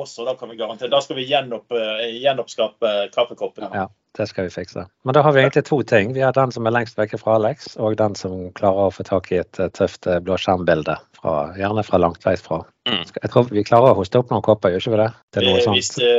så 0.07 0.25
Da 0.25 0.35
kan 0.39 0.53
vi 0.53 0.57
garantere. 0.57 0.91
Da 0.93 1.01
skal 1.03 1.19
vi 1.19 1.27
gjenopp, 1.27 1.73
eh, 1.73 2.07
gjenoppskape 2.23 3.11
kaffekoppen. 3.15 3.67
Ja, 3.75 3.89
det 4.19 4.27
skal 4.27 4.49
vi 4.49 4.51
fikse. 4.51 4.87
Men 5.05 5.15
da 5.15 5.23
har 5.23 5.33
vi 5.33 5.41
egentlig 5.41 5.65
to 5.69 5.83
ting. 5.83 6.13
Vi 6.15 6.23
har 6.25 6.35
den 6.35 6.53
som 6.53 6.67
er 6.67 6.75
lengst 6.75 6.99
vekke 6.99 7.19
fra 7.21 7.37
Alex, 7.39 7.77
og 7.79 7.97
den 8.01 8.17
som 8.19 8.51
klarer 8.59 8.89
å 8.89 8.95
få 8.95 9.07
tak 9.07 9.31
i 9.33 9.41
et 9.43 9.61
eh, 9.63 9.71
tøft 9.77 10.09
eh, 10.11 10.19
blåskjermbilde. 10.25 10.97
Gjerne 11.21 11.85
fra 11.85 12.01
langt 12.01 12.25
veis 12.25 12.43
fra. 12.43 12.63
Mm. 12.89 13.03
Jeg 13.05 13.31
tror 13.33 13.51
vi 13.53 13.65
klarer 13.67 13.93
å 13.93 13.99
hoste 13.99 14.19
opp 14.23 14.31
noen 14.33 14.45
kopper, 14.45 14.73
gjør 14.73 14.83
ikke 14.83 14.95
vi 14.95 15.01
det? 15.03 15.11
Til 15.37 15.47
noe 15.47 15.65
sånt. 15.67 15.77
Hvis 15.77 15.93
det, 15.99 16.15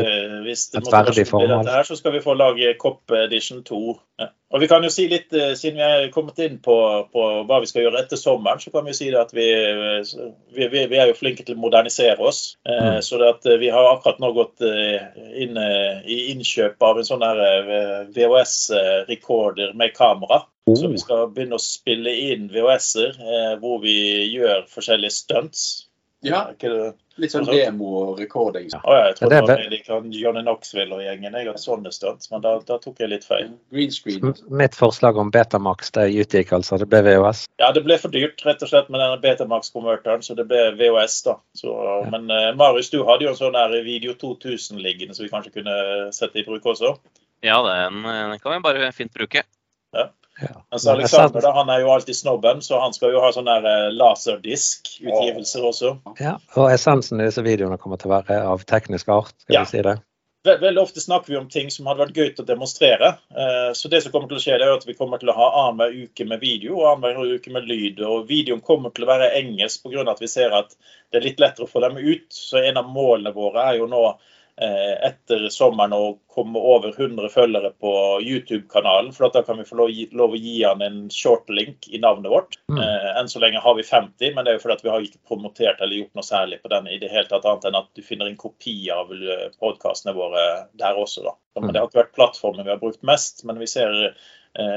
hvis 0.45 0.67
det 0.71 0.83
et 0.83 0.91
verdig 0.93 1.25
formål. 1.27 1.65
Her, 1.67 1.88
så 1.88 1.97
skal 1.97 2.15
vi 2.15 2.21
få 2.23 2.38
lage 2.38 2.75
Kopp 2.79 3.15
Edition 3.23 3.63
2. 3.67 3.81
Ja. 4.21 4.29
Og 4.51 4.59
vi 4.59 4.68
kan 4.68 4.83
jo 4.83 4.89
si 4.92 5.06
litt, 5.07 5.31
eh, 5.33 5.53
Siden 5.56 5.80
vi 5.80 5.86
er 5.86 6.09
kommet 6.12 6.39
inn 6.44 6.57
på, 6.63 6.75
på 7.13 7.27
hva 7.48 7.59
vi 7.63 7.69
skal 7.69 7.86
gjøre 7.86 8.01
etter 8.03 8.19
sommeren, 8.19 8.59
så 8.59 8.71
kan 8.74 8.88
vi 8.88 8.95
si 8.98 9.07
at 9.15 9.31
vi, 9.36 9.48
vi, 10.56 10.68
vi 10.71 11.00
er 11.00 11.12
jo 11.12 11.18
flinke 11.18 11.45
til 11.48 11.56
å 11.56 11.63
modernisere 11.63 12.19
oss. 12.19 12.57
Eh, 12.68 12.98
mm. 12.98 13.01
Så 13.06 13.21
at 13.27 13.48
eh, 13.48 13.59
vi 13.62 13.71
har 13.71 13.88
akkurat 13.94 14.19
nå 14.24 14.33
gått 14.36 14.59
inn 14.62 15.56
i 15.57 16.18
innkjøp 16.33 16.83
av 16.83 17.00
en 17.00 17.07
sånn 17.07 17.24
VHS-rekorder 18.15 19.75
med 19.77 19.95
kamera. 19.95 20.44
Oh. 20.69 20.75
Så 20.77 20.92
vi 20.92 21.00
skal 21.01 21.31
begynne 21.31 21.57
å 21.57 21.63
spille 21.63 22.12
inn 22.31 22.50
VHS-er 22.51 23.57
hvor 23.63 23.80
vi 23.86 23.95
gjør 24.33 24.68
forskjellige 24.69 25.15
stunts. 25.15 25.63
Ja, 26.21 26.51
litt 27.19 27.33
sånn 27.33 27.47
demo 27.49 27.89
og 27.99 28.19
recording. 28.21 28.69
Ja. 28.71 28.79
Oh, 28.83 28.95
ja, 28.95 29.09
jeg 29.09 29.17
trodde 29.19 29.39
det 29.41 29.47
var 29.49 29.63
liksom 29.73 29.91
kan 29.91 30.13
Johnny 30.15 30.43
Knoxville 30.45 30.95
og 30.95 31.03
gjengen. 31.03 31.35
Jeg 31.35 31.49
hadde 31.49 31.61
sånne 31.61 31.91
stunts, 31.93 32.29
men 32.31 32.43
da, 32.43 32.53
da, 32.67 32.77
tok 32.81 33.01
jeg 33.01 33.11
litt 33.11 33.25
feil. 33.27 33.49
Green 33.73 33.91
screen. 33.93 34.33
Mitt 34.61 34.77
forslag 34.77 35.19
om 35.21 35.31
Betamax 35.33 35.91
det 35.97 36.07
utgikk 36.23 36.53
altså. 36.57 36.80
Det 36.81 36.87
ble 36.91 37.01
VHS? 37.07 37.44
Ja, 37.61 37.71
det 37.75 37.83
ble 37.87 37.97
for 38.01 38.13
dyrt 38.13 38.44
rett 38.47 38.63
og 38.63 38.71
slett 38.71 38.91
med 38.94 39.03
denne 39.03 39.19
Betamax-konverteren, 39.23 40.23
så 40.25 40.37
det 40.37 40.47
ble 40.51 40.69
VHS. 40.80 41.18
da. 41.27 41.37
Så, 41.57 41.73
ja. 41.73 41.97
Men 42.13 42.31
uh, 42.31 42.51
Marius, 42.59 42.91
du 42.94 43.01
hadde 43.07 43.27
jo 43.27 43.33
en 43.33 43.39
sånn 43.39 43.57
der 43.57 43.75
Video 43.85 44.15
2000 44.15 44.81
liggende, 44.81 45.18
så 45.18 45.25
vi 45.25 45.33
kanskje 45.33 45.57
kunne 45.59 45.77
sette 46.15 46.41
i 46.41 46.47
bruk 46.47 46.69
også? 46.73 46.95
Ja, 47.44 47.59
den, 47.65 48.03
den 48.06 48.39
kan 48.39 48.56
vi 48.56 48.63
bare 48.63 48.91
fint 48.95 49.13
bruke. 49.18 49.44
Ja. 49.97 50.11
Ja. 50.40 50.54
Mens 50.71 50.88
Alexander 50.88 51.44
da, 51.44 51.52
han 51.54 51.69
er 51.69 51.83
jo 51.83 51.92
alltid 51.94 52.16
snobben, 52.18 52.61
så 52.66 52.80
han 52.81 52.94
skal 52.95 53.11
jo 53.14 53.21
ha 53.21 53.31
sånn 53.35 53.50
der 53.50 53.66
eh, 53.68 53.90
laserdisk-utgivelser 53.94 55.66
også. 55.68 55.92
Ja, 56.21 56.38
og 56.56 56.71
essensen 56.71 57.21
i 57.21 57.28
disse 57.28 57.44
videoene 57.45 57.78
kommer 57.81 58.02
til 58.02 58.09
å 58.09 58.16
være 58.16 58.40
av 58.54 58.64
teknisk 58.69 59.11
art, 59.11 59.35
skal 59.44 59.59
ja. 59.59 59.66
vi 59.68 59.76
si 59.76 59.83
det? 59.85 60.00
Veldig 60.44 60.81
ofte 60.81 61.02
snakker 61.02 61.30
vi 61.33 61.38
om 61.38 61.50
ting 61.54 61.68
som 61.69 61.85
hadde 61.85 62.02
vært 62.02 62.16
gøy 62.18 62.30
til 62.33 62.42
å 62.42 62.47
demonstrere. 62.47 63.11
Eh, 63.30 63.73
så 63.78 63.92
det 63.94 64.00
som 64.02 64.14
kommer 64.14 64.31
til 64.31 64.40
å 64.40 64.42
skje, 64.42 64.56
det 64.57 64.66
er 64.66 64.73
at 64.73 64.88
vi 64.88 64.95
kommer 64.97 65.21
til 65.21 65.30
å 65.30 65.35
ha 65.38 65.50
annenhver 65.68 65.94
uke 66.07 66.26
med 66.26 66.42
video 66.42 66.80
og 66.80 66.88
annenhver 66.95 67.35
uke 67.38 67.54
med 67.54 67.68
lyd. 67.69 68.02
Og 68.07 68.26
videoen 68.30 68.64
kommer 68.66 68.90
til 68.95 69.06
å 69.06 69.11
være 69.11 69.30
engelsk 69.38 69.85
pga. 69.85 70.07
at 70.09 70.23
vi 70.23 70.31
ser 70.31 70.56
at 70.57 70.73
det 71.11 71.19
er 71.19 71.28
litt 71.28 71.44
lettere 71.44 71.68
å 71.68 71.69
få 71.69 71.83
dem 71.85 72.02
ut. 72.02 72.26
Så 72.33 72.57
en 72.57 72.81
av 72.81 72.90
målene 72.90 73.35
våre 73.35 73.68
er 73.69 73.78
jo 73.83 73.90
nå 73.92 74.02
etter 74.57 75.47
sommeren 75.49 75.93
å 75.95 76.17
komme 76.31 76.59
over 76.59 76.93
100 76.93 77.29
følgere 77.33 77.71
på 77.81 77.93
YouTube-kanalen. 78.21 79.11
For 79.15 79.29
da 79.33 79.43
kan 79.43 79.57
vi 79.57 79.65
få 79.67 79.77
lov, 79.79 79.91
lov, 80.11 80.35
å 80.35 80.39
gi 80.39 80.57
han 80.63 80.83
en 80.85 80.99
shortlink 81.13 81.87
i 81.91 82.01
navnet 82.03 82.31
vårt. 82.31 82.57
Mm. 82.71 82.79
Eh, 82.83 83.07
enn 83.19 83.31
så 83.31 83.41
lenge 83.43 83.63
har 83.63 83.77
vi 83.77 83.85
50, 83.87 84.35
men 84.35 84.45
det 84.45 84.53
er 84.53 84.59
jo 84.59 84.63
fordi 84.65 84.87
vi 84.87 84.93
har 84.93 85.07
ikke 85.07 85.23
promotert 85.27 85.81
eller 85.81 86.01
gjort 86.01 86.19
noe 86.19 86.27
særlig 86.27 86.61
på 86.63 86.71
den 86.73 86.91
i 86.91 86.99
det 87.01 87.11
hele 87.13 87.27
tatt, 87.31 87.47
annet 87.47 87.69
enn 87.69 87.79
at 87.81 87.89
du 87.97 88.03
finner 88.05 88.29
en 88.29 88.39
kopi 88.39 88.75
av 88.93 89.13
eh, 89.15 89.47
podkastene 89.61 90.15
våre 90.17 90.45
der 90.79 90.99
også. 90.99 91.25
da. 91.27 91.35
Men 91.57 91.69
mm. 91.69 91.73
Det 91.73 91.81
har 91.81 91.89
ikke 91.89 92.03
vært 92.03 92.19
plattformen 92.19 92.67
vi 92.67 92.75
har 92.75 92.83
brukt 92.83 93.03
mest, 93.07 93.43
men 93.47 93.59
vi 93.59 93.69
ser 93.71 93.97
Eh, 94.01 94.29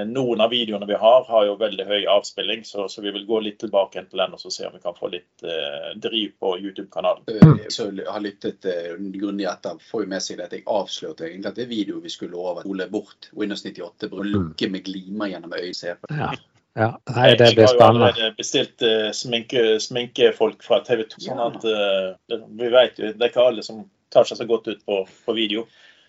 noen 0.06 0.40
av 0.40 0.52
videoene 0.54 0.86
vi 0.86 0.94
har, 0.94 1.24
har 1.26 1.46
jo 1.48 1.56
veldig 1.58 1.84
høy 1.88 2.04
avspilling, 2.06 2.60
så, 2.64 2.84
så 2.88 3.02
vi 3.02 3.10
vil 3.10 3.24
gå 3.26 3.40
litt 3.42 3.58
tilbake 3.58 4.04
til 4.06 4.20
den 4.22 4.36
og 4.36 4.42
se 4.42 4.68
om 4.68 4.74
vi 4.76 4.82
kan 4.82 4.94
få 4.94 5.10
litt 5.10 5.42
eh, 5.42 5.88
driv 5.98 6.36
på 6.38 6.52
YouTube-kanalen. 6.60 7.26
Jeg 7.64 7.72
så 7.74 7.88
har 7.90 8.22
lyttet 8.22 8.68
eh, 8.70 8.94
grundig 9.16 9.48
etter, 9.50 9.80
får 9.90 10.04
jo 10.04 10.10
med 10.14 10.22
seg 10.22 10.42
at 10.44 10.54
jeg 10.54 10.62
avslørte 10.70 11.26
egentlig 11.26 11.50
at 11.50 11.58
det 11.58 11.66
videoet 11.72 12.06
vi 12.06 12.12
skulle 12.14 12.38
over, 12.38 12.66
Ole 12.70 12.86
bort 12.92 13.30
Windows 13.34 13.64
98, 13.66 14.10
bruke 14.12 14.30
lukke 14.30 14.70
med 14.70 14.86
glimer 14.86 15.32
gjennom 15.32 15.56
øyet. 15.58 15.82
Ja. 16.10 16.34
Ja, 16.74 16.88
nei, 17.14 17.28
det 17.38 17.52
blir 17.54 17.68
spennende. 17.70 18.08
Jeg 18.10 18.18
har 18.18 18.30
jo 18.32 18.36
bestilt 18.38 18.82
uh, 18.82 19.10
sminke, 19.14 19.60
sminkefolk 19.78 20.64
fra 20.66 20.80
TV 20.82 21.04
2. 21.12 21.20
sånn 21.22 21.42
at 21.44 21.66
uh, 21.70 22.40
Vi 22.58 22.70
vet 22.72 22.98
jo, 22.98 23.12
det 23.12 23.22
er 23.22 23.30
ikke 23.30 23.44
alle 23.46 23.62
som 23.62 23.84
tar 24.10 24.26
seg 24.26 24.40
så 24.40 24.46
godt 24.48 24.66
ut 24.72 24.82
på, 24.82 25.04
på 25.06 25.36
video. 25.36 25.62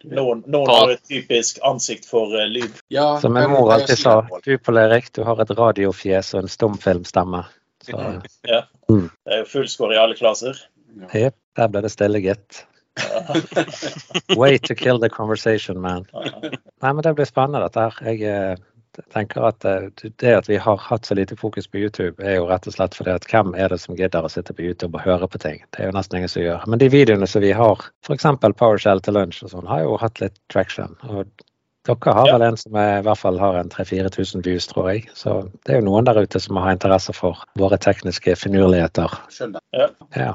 Noen, 0.03 0.43
noen 0.51 0.69
har 0.69 0.91
et 0.93 1.03
typisk 1.07 1.59
ansikt 1.65 2.05
for 2.09 2.33
uh, 2.35 2.45
lyd. 2.49 2.75
Ja, 2.93 3.15
Som 3.21 3.33
min 3.33 3.49
mor 3.49 3.71
alltid 3.73 3.97
sa, 3.97 4.19
du 4.43 4.57
Pål 4.57 4.77
Erik, 4.83 5.09
du 5.15 5.23
har 5.25 5.41
et 5.41 5.53
radiofjes 5.57 6.33
og 6.35 6.43
en 6.43 6.51
stumfilmstemme. 6.51 7.45
Så. 7.85 7.97
ja. 8.49 8.61
Mm. 8.89 9.09
Det 9.09 9.33
er 9.33 9.43
jo 9.43 9.49
fullskår 9.49 9.95
i 9.95 9.99
alle 10.01 10.17
klasser. 10.17 10.59
Jepp, 11.13 11.37
der 11.57 11.71
ble 11.73 11.81
det 11.85 11.91
stille, 11.93 12.21
gitt. 12.21 12.65
Way 14.39 14.57
to 14.57 14.75
kill 14.75 15.01
the 15.01 15.09
conversation, 15.09 15.81
man. 15.81 16.05
Nei, 16.13 16.91
men 16.93 17.01
Det 17.03 17.15
blir 17.17 17.27
spennende, 17.27 17.65
dette 17.65 17.87
her. 17.89 17.99
Jeg 18.13 18.59
eh, 18.97 19.07
tenker 19.13 19.47
at 19.49 19.65
eh, 19.67 19.87
det 20.23 20.33
at 20.35 20.49
vi 20.49 20.59
har 20.61 20.77
hatt 20.81 21.05
så 21.05 21.17
lite 21.17 21.37
fokus 21.39 21.67
på 21.67 21.81
YouTube, 21.81 22.23
er 22.23 22.39
jo 22.39 22.49
rett 22.49 22.67
og 22.67 22.75
slett 22.77 22.97
fordi 22.97 23.15
at 23.15 23.27
hvem 23.31 23.55
er 23.55 23.73
det 23.73 23.79
som 23.83 23.97
gidder 23.97 24.25
å 24.25 24.31
sitte 24.31 24.55
på 24.55 24.65
YouTube 24.65 24.97
og 24.97 25.05
høre 25.07 25.29
på 25.31 25.41
ting? 25.41 25.63
Det 25.75 25.83
er 25.83 25.91
jo 25.91 25.97
nesten 25.97 26.19
ingen 26.19 26.31
som 26.31 26.45
gjør. 26.45 26.67
Men 26.69 26.81
de 26.83 26.91
videoene 26.93 27.29
som 27.29 27.43
vi 27.45 27.53
har, 27.55 27.83
f.eks. 28.07 28.29
PowerShell 28.45 29.03
til 29.05 29.17
lunsj 29.19 29.43
og 29.45 29.55
sånn, 29.55 29.69
har 29.69 29.85
jo 29.85 29.99
hatt 30.01 30.23
litt 30.23 30.39
traction. 30.53 30.97
og 31.09 31.29
dere 31.85 32.13
har 32.17 32.31
vel 32.33 32.43
en 32.47 32.57
som 32.57 32.77
er, 32.81 32.99
i 32.99 33.05
hvert 33.05 33.21
fall 33.21 33.37
har 33.39 33.59
en 33.59 33.69
3000-4000 33.69 34.43
views, 34.45 34.67
tror 34.71 34.89
jeg. 34.91 35.05
Så 35.13 35.35
det 35.65 35.75
er 35.75 35.81
jo 35.81 35.87
noen 35.89 36.07
der 36.07 36.21
ute 36.23 36.41
som 36.41 36.57
har 36.61 36.73
interesse 36.73 37.13
for 37.13 37.43
våre 37.59 37.77
tekniske 37.81 38.35
finurligheter. 38.41 39.13
Skjønner. 39.33 39.61
Ja. 39.75 39.89
ja. 40.17 40.31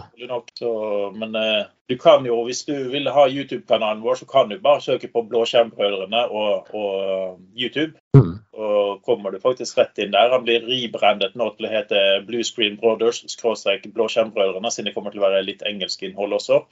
Så, 0.58 0.72
men 1.16 1.34
eh, 1.38 1.64
du 1.90 1.96
kan 1.98 2.26
jo, 2.26 2.36
hvis 2.46 2.62
du 2.68 2.74
vil 2.92 3.10
ha 3.10 3.26
YouTube-kanalen 3.26 4.04
vår, 4.04 4.20
så 4.20 4.28
kan 4.30 4.52
du 4.52 4.60
bare 4.62 4.82
søke 4.84 5.10
på 5.10 5.24
Blåskjermbrødrene 5.26 6.22
og, 6.28 6.70
og 6.70 7.40
YouTube. 7.58 7.98
Mm. 8.14 8.36
Og 8.60 9.02
kommer 9.06 9.34
du 9.34 9.40
faktisk 9.42 9.78
rett 9.80 9.98
inn 9.98 10.14
der. 10.14 10.30
Han 10.30 10.46
blir 10.46 10.62
ribrandet 10.68 11.34
nå 11.38 11.50
til 11.56 11.66
å 11.66 11.72
hete 11.72 12.04
Blue 12.28 12.46
Screen 12.46 12.78
Brothers, 12.78 13.24
skråstrek 13.34 13.88
Blåskjermbrødrene, 13.96 14.70
siden 14.70 14.90
det 14.90 14.94
kommer 14.94 15.14
til 15.14 15.24
å 15.24 15.26
være 15.26 15.42
litt 15.48 15.66
engelsk 15.66 16.06
innhold 16.06 16.38
også. 16.38 16.62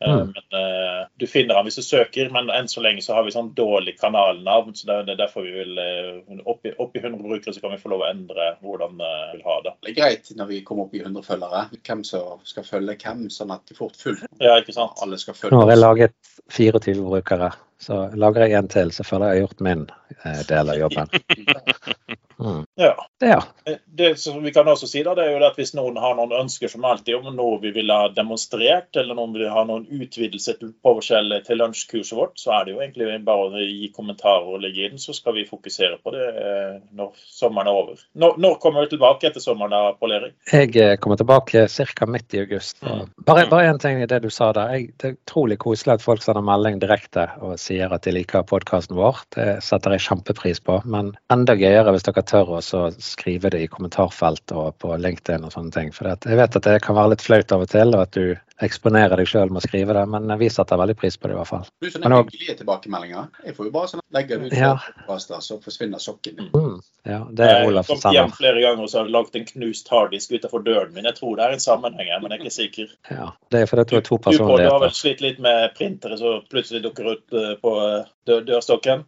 Eh, 0.00 0.14
mm. 0.14 0.32
Men 0.34 0.60
uh, 0.60 1.06
Du 1.16 1.26
finner 1.26 1.54
han 1.54 1.66
hvis 1.66 1.78
du 1.78 1.82
søker, 1.82 2.30
men 2.34 2.50
enn 2.50 2.68
så 2.68 2.82
lenge 2.84 3.02
så 3.04 3.16
har 3.16 3.26
vi 3.26 3.34
sånn 3.34 3.52
dårlig 3.58 3.96
kanalnavn. 4.00 4.74
så 4.74 5.02
Det 5.06 5.14
er 5.14 5.20
derfor 5.20 5.46
vi 5.46 5.54
vil 5.56 5.78
uh, 5.78 6.40
opp, 6.44 6.64
i, 6.66 6.74
opp 6.78 6.96
i 6.96 7.02
100 7.02 7.18
brukere 7.22 7.54
så 7.54 7.62
kan 7.64 7.74
vi 7.74 7.80
få 7.82 7.92
lov 7.92 8.06
å 8.06 8.10
endre 8.10 8.52
hvordan 8.62 9.02
uh, 9.02 9.18
vi 9.32 9.38
vil 9.38 9.46
ha 9.48 9.58
det. 9.66 9.74
Det 9.80 9.92
er 9.92 9.98
greit 10.00 10.32
når 10.38 10.52
vi 10.52 10.62
kommer 10.66 10.88
opp 10.88 10.96
i 10.96 11.02
100 11.04 11.26
følgere, 11.26 11.64
hvem 11.82 12.06
som 12.08 12.40
skal 12.48 12.66
følge 12.68 12.98
hvem, 13.02 13.26
sånn 13.32 13.54
at 13.54 13.66
de 13.68 13.78
fort 13.78 13.98
fullt. 13.98 14.24
Ja, 14.42 14.56
ikke 14.58 14.76
sant? 14.76 14.98
Alle 15.04 15.20
skal 15.20 15.38
følge 15.38 15.54
Nå 15.54 15.66
har 15.66 15.74
jeg 15.74 15.82
laget 15.82 16.18
24 16.52 16.98
brukere. 17.02 17.52
Så 17.82 18.04
lager 18.14 18.46
jeg 18.46 18.54
en 18.54 18.68
til, 18.70 18.92
så 18.94 19.02
føler 19.02 19.32
jeg 19.32 19.32
jeg 19.32 19.42
har 19.42 19.48
gjort 19.48 19.64
min 19.66 19.80
eh, 20.22 20.42
del 20.46 20.70
av 20.70 20.78
jobben. 20.78 21.08
Mm. 22.38 22.64
Ja. 22.80 22.94
ja. 23.20 23.42
Eh, 23.64 23.78
det 23.86 24.14
som 24.20 24.42
vi 24.42 24.52
kan 24.54 24.68
også 24.68 24.88
si 24.90 25.02
da, 25.04 25.14
det 25.18 25.26
er 25.26 25.36
jo 25.36 25.42
at 25.46 25.58
Hvis 25.58 25.74
noen 25.76 25.98
har 26.00 26.16
noen 26.16 26.32
ønsker 26.42 26.70
som 26.70 26.84
alltid 26.88 27.18
om 27.18 27.36
noe 27.36 27.58
vi 27.62 27.72
vil 27.74 27.90
ha 27.92 28.08
demonstrert, 28.14 28.90
eller 28.96 29.16
noen 29.18 29.34
vil 29.36 29.50
ha 29.52 29.64
noen 29.68 29.86
utvidelse 29.90 30.56
til 30.58 30.72
til 30.82 31.58
lunsjkurset 31.58 32.16
vårt, 32.16 32.38
så 32.40 32.52
er 32.56 32.64
det 32.64 32.74
jo 32.74 32.80
egentlig 32.82 33.08
bare 33.26 33.48
å 33.50 33.62
gi 33.62 33.90
kommentarer 33.94 34.48
og 34.54 34.62
legge 34.62 34.88
inn, 34.88 34.98
så 35.00 35.14
skal 35.16 35.36
vi 35.36 35.46
fokusere 35.48 35.98
på 36.02 36.12
det 36.14 36.28
eh, 36.28 36.78
når 36.96 37.12
sommeren 37.28 37.70
er 37.70 37.80
over. 37.82 38.02
Når, 38.18 38.38
når 38.42 38.58
kommer 38.62 38.86
vi 38.86 38.94
tilbake 38.94 39.28
etter 39.28 39.44
sommeren, 39.44 39.72
da, 39.72 39.94
Pål 39.98 40.16
Erik? 40.18 40.36
Jeg 40.52 41.00
kommer 41.02 41.20
tilbake 41.20 41.66
ca. 41.68 42.06
midt 42.06 42.34
i 42.34 42.42
august. 42.42 42.82
Mm. 42.82 43.10
Bare, 43.26 43.46
bare 43.50 43.70
en 43.70 43.80
ting 43.82 44.02
i 44.02 44.08
det 44.08 44.22
du 44.24 44.30
sa 44.30 44.52
der. 44.56 44.74
Jeg, 44.76 44.92
det 45.00 45.08
er 45.08 45.16
utrolig 45.18 45.58
koselig 45.62 45.98
at 45.98 46.04
folk 46.04 46.24
sender 46.24 46.44
melding 46.46 46.80
direkte 46.82 47.28
og 47.42 47.58
sier 47.60 47.92
at 47.92 48.06
de 48.06 48.14
liker 48.16 48.46
podkasten 48.48 48.96
vår. 48.98 49.22
Det 49.36 49.48
setter 49.64 49.96
jeg 49.96 50.06
kjempepris 50.06 50.62
på. 50.64 50.80
Men 50.88 51.12
enda 51.32 51.56
gøyere 51.58 51.94
hvis 51.94 52.06
dere 52.08 52.24
tør 52.32 52.56
å 52.58 52.60
skrive 52.98 53.52
det 53.52 53.62
i 53.64 53.70
kommentarfelt 53.70 54.54
og 54.56 54.78
på 54.82 54.96
LinkedIn 54.96 55.44
og 55.46 55.52
sånne 55.54 55.74
ting. 55.74 55.92
For 55.94 56.08
jeg 56.08 56.38
vet 56.40 56.56
at 56.58 56.68
det 56.68 56.80
kan 56.84 56.98
være 56.98 57.14
litt 57.14 57.24
flaut 57.24 57.54
av 57.54 57.66
og 57.66 57.70
til, 57.72 57.94
og 57.96 58.06
at 58.06 58.16
du 58.16 58.32
eksponerer 58.62 59.18
deg 59.18 59.28
sjøl 59.28 59.50
med 59.50 59.62
å 59.62 59.64
skrive 59.64 59.94
det, 59.96 60.02
men 60.12 60.32
vi 60.38 60.48
setter 60.52 60.78
veldig 60.78 60.94
pris 60.98 61.16
på 61.18 61.28
det 61.28 61.34
i 61.34 61.38
hvert 61.38 61.50
fall. 61.50 61.64
Du 61.82 61.88
sånne 61.90 62.20
hyggelige 62.20 62.58
tilbakemeldinger. 62.60 63.28
Jeg 63.46 63.56
får 63.56 63.68
jo 63.68 63.72
bare 63.74 63.90
sånn 63.90 64.04
legge 64.14 64.38
ut 64.38 64.54
ja. 64.54 64.72
podkaster, 65.06 65.42
så 65.44 65.58
forsvinner 65.62 66.02
sokken 66.02 66.38
min. 66.38 66.50
Mm. 66.54 66.76
Ja, 67.08 67.18
det 67.26 67.48
er 67.48 67.66
Olaf 67.66 67.88
som 67.88 67.98
sender. 67.98 68.14
Jeg 68.14 68.22
har 68.22 68.28
kommet 68.28 68.30
hjem 68.30 68.34
flere 68.38 68.62
ganger 68.62 68.84
og 68.84 68.92
så 68.92 69.00
har 69.00 69.08
jeg 69.08 69.16
lagd 69.16 69.38
en 69.38 69.48
knust 69.48 69.90
harddisk 69.90 70.36
utenfor 70.36 70.66
døren 70.66 70.92
min. 70.94 71.08
Jeg 71.10 71.18
tror 71.18 71.38
det 71.38 71.46
er 71.46 71.56
en 71.56 71.64
sammenheng 71.64 72.12
her, 72.12 72.22
men 72.22 72.34
jeg 72.34 72.38
er 72.38 72.44
ikke 72.44 72.58
sikker. 72.58 72.92
Ja, 73.10 73.30
det 73.50 73.64
er 73.64 73.72
fordi 73.72 73.86
du 73.90 73.96
har 73.98 74.06
to 74.06 74.20
personligheter. 74.22 74.68
Du 74.68 74.76
har 74.76 74.84
vel 74.84 74.94
slitt 75.00 75.24
litt 75.24 75.42
med 75.42 75.74
printere 75.78 76.20
som 76.20 76.46
plutselig 76.52 76.84
dukker 76.86 77.10
ut 77.16 77.40
eh, 77.40 77.56
på 77.62 77.74
eh, 77.82 78.12
dørstokken? 78.30 79.06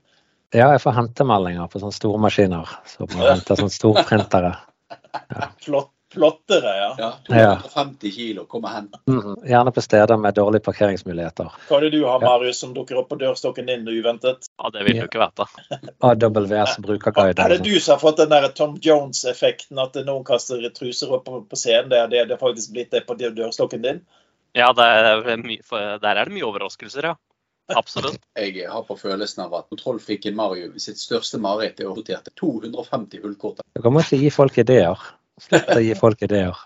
Ja, 0.54 0.68
jeg 0.70 0.84
får 0.84 0.94
hentemeldinger 1.00 1.66
på 1.70 1.82
sånne 1.82 1.96
store 1.96 2.20
maskiner 2.22 2.70
som 2.86 3.10
så 3.10 3.26
henter 3.26 3.58
sånne 3.58 3.74
storprintere. 3.74 4.54
Ja. 5.34 5.50
Flott. 5.64 5.90
Flottere, 6.14 6.76
ja. 6.98 7.12
ja 7.26 7.56
250 7.66 8.10
kilo, 8.10 8.44
kom 8.46 8.62
og 8.68 8.70
hent. 8.70 8.92
Mm, 9.10 9.32
gjerne 9.50 9.72
på 9.74 9.82
steder 9.82 10.20
med 10.22 10.36
dårlige 10.36 10.62
parkeringsmuligheter. 10.62 11.48
Hva 11.66 11.80
er 11.80 11.86
det 11.88 11.90
du 11.96 12.04
har, 12.06 12.22
Marius, 12.22 12.60
som 12.62 12.74
dukker 12.76 13.00
opp 13.00 13.08
på 13.10 13.18
dørstokken 13.18 13.66
din 13.66 13.82
uventet? 13.88 14.46
Ja, 14.62 14.70
Det 14.70 14.84
vil 14.86 15.00
du 15.00 15.08
ikke 15.08 15.24
vite. 15.24 15.48
AWS 16.06 16.78
brukerguide. 16.86 17.42
Er 17.42 17.56
det 17.56 17.66
du 17.66 17.74
som 17.80 17.96
har 17.96 18.04
fått 18.04 18.22
den 18.22 18.30
der 18.30 18.46
Tom 18.54 18.78
Jones-effekten, 18.78 19.80
at 19.82 19.98
noen 20.06 20.22
kaster 20.28 20.62
truser 20.76 21.18
opp 21.18 21.26
på 21.26 21.58
scenen? 21.58 21.90
Det, 21.90 22.06
det, 22.14 22.28
det 22.30 22.38
har 22.38 22.44
faktisk 22.46 22.76
blitt 22.76 22.94
det 22.94 23.02
på 23.08 23.18
dørstokken 23.18 23.82
din? 23.82 24.04
Ja, 24.54 24.70
er 24.70 25.24
der 25.26 26.14
er 26.14 26.24
det 26.24 26.30
mye 26.30 26.46
overraskelser, 26.46 27.10
ja. 27.10 27.18
Absolutt. 27.72 28.20
Jeg 28.38 28.68
har 28.70 28.84
på 28.86 28.96
følelsen 29.00 29.44
av 29.46 29.54
at 29.60 29.68
kontrollfikken 29.72 30.36
Mario 30.36 30.72
sitt 30.82 31.00
største 31.00 31.40
mareritt 31.40 31.80
er 31.80 31.90
å 31.90 31.96
noterte 31.96 32.32
250 32.40 33.24
hullkort. 33.24 33.62
Du 33.74 33.82
kan 33.84 34.00
ikke 34.00 34.20
gi 34.20 34.32
folk 34.34 34.58
ideer. 34.60 35.00
Slutt 35.42 35.70
å 35.74 35.80
gi 35.82 35.94
folk 35.98 36.20
ideer. 36.22 36.58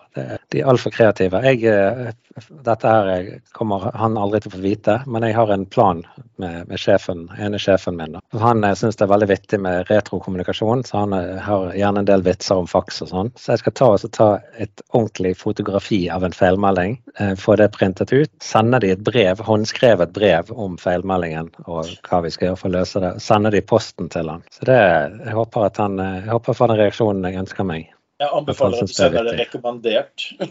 De 0.53 0.61
er 0.61 0.69
altfor 0.69 0.93
kreative. 0.93 1.41
Jeg, 1.47 1.63
eh, 1.65 2.49
dette 2.67 2.91
her 2.91 3.29
kommer 3.57 3.87
han 3.97 4.19
aldri 4.21 4.43
til 4.43 4.51
å 4.51 4.55
få 4.57 4.61
vite, 4.61 4.97
men 5.07 5.25
jeg 5.25 5.37
har 5.39 5.53
en 5.55 5.65
plan 5.65 6.03
med, 6.37 6.67
med 6.69 6.81
sjefen, 6.81 7.27
ene 7.39 7.61
sjefen 7.63 7.97
min. 7.97 8.19
Han 8.43 8.65
eh, 8.67 8.75
syns 8.77 8.99
det 9.01 9.07
er 9.07 9.13
veldig 9.13 9.29
vittig 9.31 9.61
med 9.65 9.89
retrokommunikasjon, 9.89 10.85
så 10.85 11.05
han 11.05 11.17
eh, 11.17 11.39
har 11.47 11.73
gjerne 11.79 12.03
en 12.05 12.11
del 12.11 12.25
vitser 12.27 12.61
om 12.61 12.69
faks 12.69 13.03
og 13.07 13.13
sånn. 13.13 13.33
Så 13.41 13.55
jeg 13.55 13.63
skal 13.63 13.77
ta, 13.81 13.91
ta 14.19 14.29
et 14.61 14.85
ordentlig 14.91 15.33
fotografi 15.41 16.03
av 16.13 16.27
en 16.29 16.37
feilmelding, 16.37 16.99
få 17.41 17.57
det 17.59 17.71
printet 17.75 18.13
ut, 18.13 18.31
sende 18.45 18.79
de 18.85 18.93
et 18.95 19.05
brev, 19.05 19.41
håndskrevet 19.49 20.13
brev 20.15 20.53
om 20.53 20.77
feilmeldingen 20.79 21.49
og 21.67 21.89
hva 22.07 22.21
vi 22.25 22.31
skal 22.35 22.51
gjøre 22.51 22.61
for 22.61 22.71
å 22.71 22.77
løse 22.77 23.03
det. 23.03 23.15
Sende 23.25 23.53
de 23.55 23.65
posten 23.65 24.13
til 24.13 24.29
han. 24.31 24.45
Så 24.55 24.69
det, 24.69 24.81
jeg 25.25 25.39
håper 25.39 25.71
at 25.71 25.81
han, 25.83 25.99
jeg 25.99 26.29
håper 26.31 26.59
få 26.59 26.71
den 26.71 26.83
reaksjonen 26.83 27.27
jeg 27.27 27.43
ønsker 27.43 27.67
meg. 27.69 27.89
Jeg 28.19 28.31
anbefaler 28.35 28.83
at 28.83 28.91
du 28.91 28.95
sender 28.95 29.29
det 29.29 29.37
rekommandert. 29.39 30.25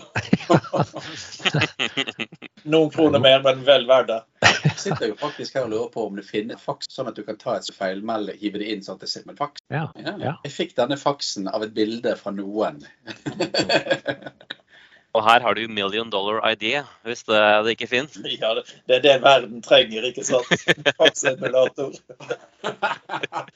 Noen 2.71 2.91
kroner 2.93 3.19
mer, 3.19 3.41
men 3.43 3.65
vel 3.67 3.83
verdt 3.89 4.13
det. 4.13 4.19
Jeg 4.63 4.77
sitter 4.79 5.09
jo 5.09 5.17
faktisk 5.19 5.57
her 5.57 5.65
og 5.67 5.73
lurer 5.73 5.89
på 5.91 6.05
om 6.07 6.15
du 6.15 6.23
finner 6.23 6.59
faks, 6.61 6.87
sånn 6.95 7.09
at 7.11 7.19
du 7.19 7.25
kan 7.27 7.39
ta 7.41 7.57
et 7.57 7.67
feilmelde, 7.75 8.37
hive 8.39 8.61
det 8.61 8.69
inn 8.71 8.85
sånn 8.85 8.95
at 8.95 9.03
det 9.03 9.09
sitter 9.11 9.33
med 9.33 9.41
faks. 9.41 9.65
Ja, 9.73 9.89
ja. 9.99 10.37
Jeg 10.45 10.53
fikk 10.55 10.77
denne 10.79 10.97
faksen 10.99 11.51
av 11.51 11.67
et 11.67 11.75
bilde 11.75 12.15
fra 12.19 12.31
noen. 12.35 12.79
Og 15.17 15.23
her 15.25 15.41
har 15.41 15.57
du 15.57 15.63
million 15.67 16.09
dollar 16.13 16.43
idea, 16.51 16.83
hvis 17.07 17.23
det, 17.25 17.41
det 17.65 17.73
ikke 17.77 17.89
fins. 17.89 18.17
Ja, 18.37 18.51
det 18.85 18.99
er 18.99 19.01
det 19.01 19.15
verden 19.23 19.63
trenger, 19.65 20.05
ikke 20.05 20.25
sant? 20.27 20.51
Faksemulator. 20.99 21.95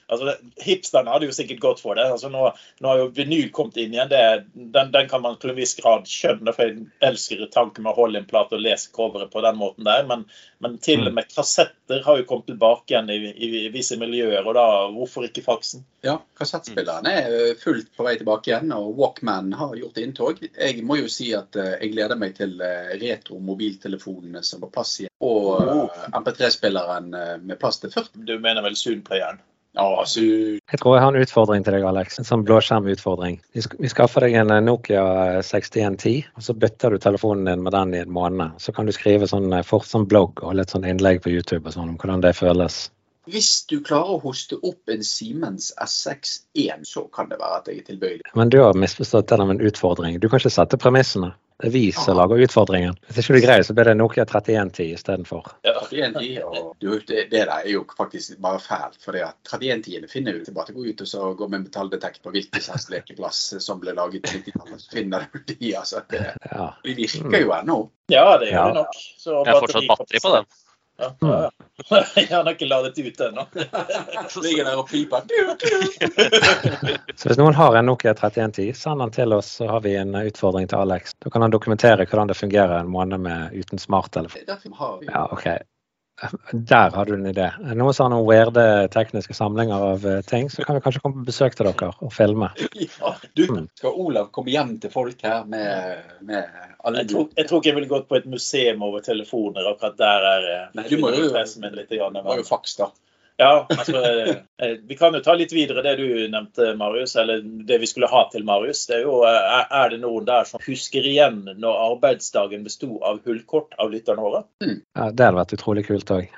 altså, 0.08 0.34
hipsterne 0.66 1.14
hadde 1.14 1.28
jo 1.30 1.36
sikkert 1.36 1.62
gått 1.62 1.84
for 1.84 2.00
det. 2.00 2.08
Altså, 2.16 2.32
nå, 2.34 2.48
nå 2.82 2.90
har 2.90 3.04
jo 3.04 3.12
vinyl 3.14 3.52
kommet 3.54 3.78
inn 3.84 3.94
igjen. 3.94 4.10
Det, 4.10 4.24
den, 4.54 4.90
den, 4.96 5.10
kan 5.12 5.22
man 5.22 5.38
til 5.42 5.54
en 5.54 5.60
viss 5.60 5.76
grad 5.78 6.10
skjønne, 6.10 6.56
for 6.56 6.66
jeg 6.66 6.88
elsker 7.12 7.46
tanken 7.54 7.86
med 7.86 7.94
å 7.94 8.00
holde 8.00 8.24
en 8.24 8.30
plate 8.30 8.58
og 8.58 8.66
lese 8.66 8.90
coveret 8.96 9.34
på 9.34 9.46
den 9.46 9.60
måten 9.62 9.86
der. 9.86 10.08
Men, 10.10 10.26
men 10.64 10.80
til 10.82 11.06
og 11.06 11.12
mm. 11.12 11.20
med 11.20 11.30
kassetter 11.36 12.02
har 12.08 12.22
jo 12.22 12.28
kommet 12.30 12.50
tilbake 12.50 12.96
igjen 12.96 13.14
i, 13.14 13.20
i, 13.32 13.52
i 13.68 13.72
visse 13.74 14.00
miljøer, 14.02 14.42
og 14.42 14.58
da 14.58 14.66
hvorfor 14.96 15.30
ikke 15.30 15.46
faksen? 15.46 15.86
Ja, 16.02 16.18
kassettspillerne 16.38 17.12
er 17.14 17.56
fullt 17.62 17.92
på 17.94 18.06
vei 18.08 18.16
tilbake 18.18 18.50
igjen, 18.50 18.74
og 18.74 18.96
Walkman 18.98 19.54
har 19.54 19.76
gjort 19.78 20.02
inntog. 20.02 20.42
Jeg 20.42 20.82
må 20.88 20.98
jo 20.98 21.12
si 21.12 21.30
at 21.38 21.51
at 21.52 21.60
eh, 21.60 21.78
jeg 21.84 21.94
gleder 21.96 22.20
meg 22.20 22.36
til 22.38 22.58
eh, 22.64 22.96
retro-mobiltelefonene 23.02 24.44
som 24.46 24.64
har 24.66 24.74
plass 24.74 24.98
i, 25.04 25.08
og 25.24 25.62
eh, 25.62 26.10
MP3-spilleren 26.18 27.12
med 27.44 27.58
plass 27.60 27.82
til 27.82 27.92
40. 27.94 28.26
Du 28.28 28.38
mener 28.40 28.64
vel 28.66 28.78
Zoom-playeren? 28.80 29.42
Ja, 29.76 30.04
Zoom. 30.08 30.60
Jeg 30.72 30.80
tror 30.82 30.96
jeg 30.98 31.04
har 31.04 31.14
en 31.14 31.24
utfordring 31.24 31.64
til 31.64 31.78
deg, 31.78 31.86
Alex. 31.88 32.20
En 32.20 32.28
sånn 32.28 32.46
blåskjermutfordring. 32.48 33.38
Vi 33.56 33.92
skaffer 33.92 34.26
deg 34.28 34.36
en 34.42 34.52
Nokia 34.66 35.04
6110, 35.48 36.26
og 36.36 36.48
så 36.48 36.56
bytter 36.60 36.92
du 36.92 37.04
telefonen 37.04 37.48
din 37.48 37.64
med 37.64 37.76
den 37.76 37.96
i 37.96 38.02
en 38.04 38.12
måned. 38.12 38.58
Så 38.60 38.76
kan 38.76 38.88
du 38.88 38.96
skrive 38.96 39.30
sånn, 39.32 39.54
fort 39.68 39.88
sånn 39.88 40.10
blogg 40.12 40.44
og 40.44 40.58
litt 40.60 40.76
sånn 40.76 40.88
innlegg 40.88 41.24
på 41.24 41.32
YouTube 41.32 41.70
og 41.70 41.78
sånn 41.78 41.94
om 41.94 42.00
hvordan 42.02 42.26
det 42.26 42.36
føles. 42.40 42.90
Hvis 43.30 43.66
du 43.70 43.82
klarer 43.86 44.16
å 44.16 44.22
hoste 44.24 44.58
opp 44.66 44.90
en 44.90 45.04
Siemens 45.06 45.70
S6-1, 45.78 46.88
så 46.90 47.04
kan 47.14 47.30
det 47.30 47.38
være 47.38 47.60
at 47.62 47.68
jeg 47.70 47.84
er 47.84 47.88
tilbøyelig. 47.92 48.32
Men 48.34 48.50
du 48.50 48.58
har 48.64 48.74
misforstått 48.74 49.30
den 49.30 49.44
av 49.46 49.52
en 49.54 49.62
utfordring. 49.62 50.18
Du 50.20 50.28
kan 50.30 50.42
ikke 50.42 50.50
sette 50.54 50.80
premissene. 50.82 51.34
Det 51.62 51.68
er 51.70 51.74
vi 51.76 51.84
som 51.94 52.18
lager 52.18 52.42
utfordringen. 52.42 52.96
Hvis 53.14 53.20
ikke 53.22 53.36
du 53.38 53.44
greier, 53.44 53.62
så 53.62 53.76
blir 53.78 53.86
det 53.86 53.94
Nokia 54.00 54.24
3110 54.26 54.96
istedenfor. 54.96 55.52
Ja, 55.68 55.76
3110, 55.86 56.40
og 56.42 56.72
du, 56.82 56.88
det, 56.96 57.04
det, 57.06 57.28
der 57.36 57.52
er 57.54 57.68
jo 57.70 57.84
faktisk 57.94 58.40
bare 58.42 58.58
fælt. 58.64 58.98
For 59.04 59.14
3110-ene 59.14 60.10
finner 60.10 60.40
ut 60.42 60.50
bare 60.56 60.72
til 60.72 60.80
å 60.80 60.82
gå 60.82 60.88
ut 60.90 61.04
og 61.06 61.12
så 61.12 61.30
gå 61.38 61.50
med 61.54 61.68
metalldetektor 61.68 62.26
på 62.26 62.34
hvilken 62.34 62.66
slags 62.66 62.90
lekeplass 62.90 63.44
som 63.62 63.78
ble 63.84 63.94
laget 63.94 64.26
på 64.26 64.40
90-tallet. 64.40 64.82
Så 64.88 64.98
finner 64.98 65.30
du 65.30 65.38
de, 65.54 65.70
altså. 65.78 66.02
Det, 66.10 66.24
Ja. 66.50 66.72
de 66.82 66.98
virker 66.98 67.38
jo 67.46 67.54
ennå. 67.62 67.78
Ja, 68.10 68.26
det 68.42 68.50
gjør 68.50 68.58
Ja. 68.58 68.66
det 68.74 68.82
nok. 68.82 69.00
Så 69.22 69.38
Jeg 69.46 69.54
har 69.54 69.62
fortsatt 69.68 69.90
batteri 69.94 70.26
på 70.26 70.36
den. 70.40 70.50
Ja, 71.02 71.12
ja. 71.20 71.52
Jeg 72.16 72.28
har 72.30 72.50
ikke 72.52 72.68
ladet 72.70 73.00
ut 73.00 73.22
ennå. 73.26 73.46
Ligger 74.44 74.66
der 74.66 74.78
og 74.78 74.90
piper. 74.90 75.26
Så 77.16 77.30
hvis 77.30 77.40
noen 77.42 77.58
har 77.58 77.78
en 77.80 77.90
Nokia 77.90 78.14
3110, 78.14 78.74
send 78.78 79.02
den 79.02 79.14
til 79.16 79.34
oss, 79.34 79.50
så 79.60 79.68
har 79.72 79.82
vi 79.86 79.96
en 79.98 80.16
utfordring 80.16 80.70
til 80.70 80.78
Alex. 80.84 81.16
Da 81.20 81.34
kan 81.34 81.42
han 81.42 81.54
dokumentere 81.54 82.06
hvordan 82.06 82.30
det 82.30 82.38
fungerer 82.38 82.80
en 82.80 82.92
måned 82.92 83.18
med, 83.26 83.58
uten 83.58 83.82
smarttelefon. 83.82 84.46
Ja, 85.10 85.26
OK. 85.32 85.48
Der 86.52 86.90
har 86.94 87.06
du 87.06 87.14
en 87.14 87.26
idé. 87.26 87.48
Det 87.58 87.76
Noen 87.80 87.94
som 87.98 88.06
har 88.06 88.12
noen 88.14 88.28
weirde 88.28 88.64
tekniske 88.94 89.34
samlinger 89.34 89.86
av 89.92 90.04
eh, 90.06 90.20
ting, 90.28 90.50
så 90.54 90.64
kan 90.68 90.78
vi 90.78 90.84
kanskje 90.86 91.02
komme 91.02 91.22
på 91.22 91.30
besøk 91.32 91.56
til 91.58 91.70
dere 91.70 91.90
og 91.98 92.12
filme. 92.14 92.52
ja, 92.84 93.14
du, 93.34 93.46
Mm. 93.52 93.66
Skal 93.80 93.98
Olav 94.06 94.30
komme 94.36 94.54
hjem 94.54 94.76
til 94.84 94.94
folk 94.94 95.24
her 95.26 95.48
med, 95.50 96.04
med 96.28 96.46
alle 96.84 97.02
Jeg 97.04 97.10
tror, 97.14 97.30
jeg 97.38 97.48
tror 97.50 97.62
ikke 97.62 97.72
jeg 97.72 97.78
ville 97.80 97.90
gått 97.92 98.08
på 98.12 98.20
et 98.20 98.28
museum 98.30 98.84
over 98.86 99.02
telefoner. 99.06 99.72
Akkurat 99.74 99.98
der 99.98 100.28
er 100.36 100.50
eh, 100.52 100.68
Nei, 100.78 100.86
du 100.92 100.98
må 101.02 101.10
jo- 101.16 101.32
min 101.64 101.76
litt. 101.80 101.90
Var 101.92 102.38
jo 102.38 102.46
faks, 102.48 102.76
da. 102.78 102.92
Ja, 103.42 103.66
altså, 103.74 104.02
eh, 104.62 104.76
Vi 104.88 104.96
kan 105.00 105.16
jo 105.18 105.22
ta 105.26 105.34
litt 105.38 105.54
videre 105.56 105.82
det 105.86 105.96
du 105.98 106.08
nevnte, 106.30 106.76
Marius, 106.78 107.16
eller 107.18 107.42
det 107.42 107.80
vi 107.82 107.90
skulle 107.90 108.10
ha 108.12 108.24
til 108.30 108.46
Marius. 108.46 108.86
det 108.90 109.00
Er 109.00 109.06
jo, 109.08 109.22
eh, 109.26 109.62
er 109.82 109.94
det 109.94 110.02
noen 110.04 110.28
der 110.28 110.46
som 110.50 110.62
husker 110.66 111.08
igjen 111.10 111.44
når 111.58 111.80
arbeidsdagen 111.88 112.66
besto 112.68 113.00
av 113.02 113.24
hullkort 113.26 113.74
av 113.82 113.90
lytterne 113.94 114.22
våre? 114.22 114.44
Ja, 114.62 115.10
det 115.10 115.26
hadde 115.26 115.40
vært 115.40 115.56
utrolig 115.58 115.88
kult 115.90 116.14
òg. 116.14 116.30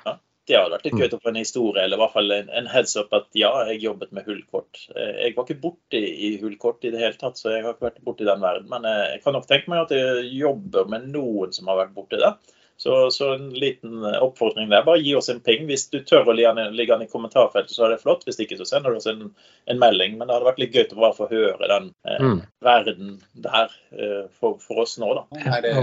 Det 0.47 0.57
hadde 0.59 0.73
vært 0.75 0.87
litt 0.87 0.99
gøy 0.99 1.13
å 1.15 1.21
få 1.23 1.29
en 1.31 1.39
historie, 1.39 1.83
eller 1.83 1.95
i 1.95 2.01
hvert 2.01 2.15
fall 2.15 2.31
en, 2.35 2.49
en 2.51 2.65
heads 2.67 2.97
up 2.99 3.13
at 3.15 3.29
ja, 3.39 3.51
jeg 3.69 3.83
jobbet 3.83 4.11
med 4.15 4.25
hullkort. 4.27 4.81
Eh, 4.95 5.13
Jeg 5.25 5.35
var 5.37 5.47
ikke 5.47 5.61
borti 5.67 6.01
i 6.03 6.33
hullkort 6.41 6.83
i 6.87 6.91
det 6.95 7.03
hele 7.03 7.19
tatt, 7.19 7.39
så 7.39 7.51
jeg 7.51 7.63
har 7.63 7.75
ikke 7.75 7.89
vært 7.89 8.03
borti 8.03 8.27
den 8.27 8.43
verden. 8.43 8.67
Men 8.71 8.87
jeg 8.87 9.23
kan 9.23 9.35
nok 9.35 9.47
tenke 9.47 9.71
meg 9.71 9.85
at 9.85 9.95
jeg 9.95 10.27
jobber 10.39 10.87
med 10.91 11.11
noen 11.11 11.55
som 11.55 11.67
har 11.71 11.83
vært 11.83 11.95
borti 11.95 12.19
det. 12.19 12.35
Så, 12.83 12.95
så 13.15 13.29
en 13.37 13.45
liten 13.55 14.01
oppfordring 14.03 14.67
der. 14.73 14.83
Bare 14.83 14.99
gi 14.99 15.13
oss 15.15 15.29
en 15.31 15.39
ping. 15.45 15.61
Hvis 15.69 15.85
du 15.93 16.01
tør 16.03 16.27
å 16.27 16.35
ligge 16.35 16.51
den- 16.57 17.05
i 17.05 17.07
kommentarfeltet, 17.07 17.71
så 17.71 17.85
er 17.85 17.93
det 17.93 18.01
flott. 18.01 18.25
Hvis 18.27 18.41
ikke, 18.43 18.57
så 18.59 18.65
sender 18.67 18.91
du 18.91 18.99
oss 18.99 19.07
en, 19.07 19.21
en 19.71 19.79
melding. 19.79 20.17
Men 20.19 20.27
det 20.27 20.35
hadde 20.35 20.49
vært 20.49 20.59
litt 20.59 20.75
gøy 20.75 20.85
å 20.91 20.99
bare 21.05 21.15
få 21.21 21.29
høre 21.31 21.69
den 21.71 21.87
eh, 22.07 22.19
Mm. 22.23 22.41
verden 22.65 23.13
der 23.47 23.71
eh, 23.95 24.25
for, 24.39 24.57
for 24.59 24.83
oss 24.83 24.97
nå, 24.99 25.13
da. 25.15 25.23
Nei, 25.45 25.61
det, 25.63 25.73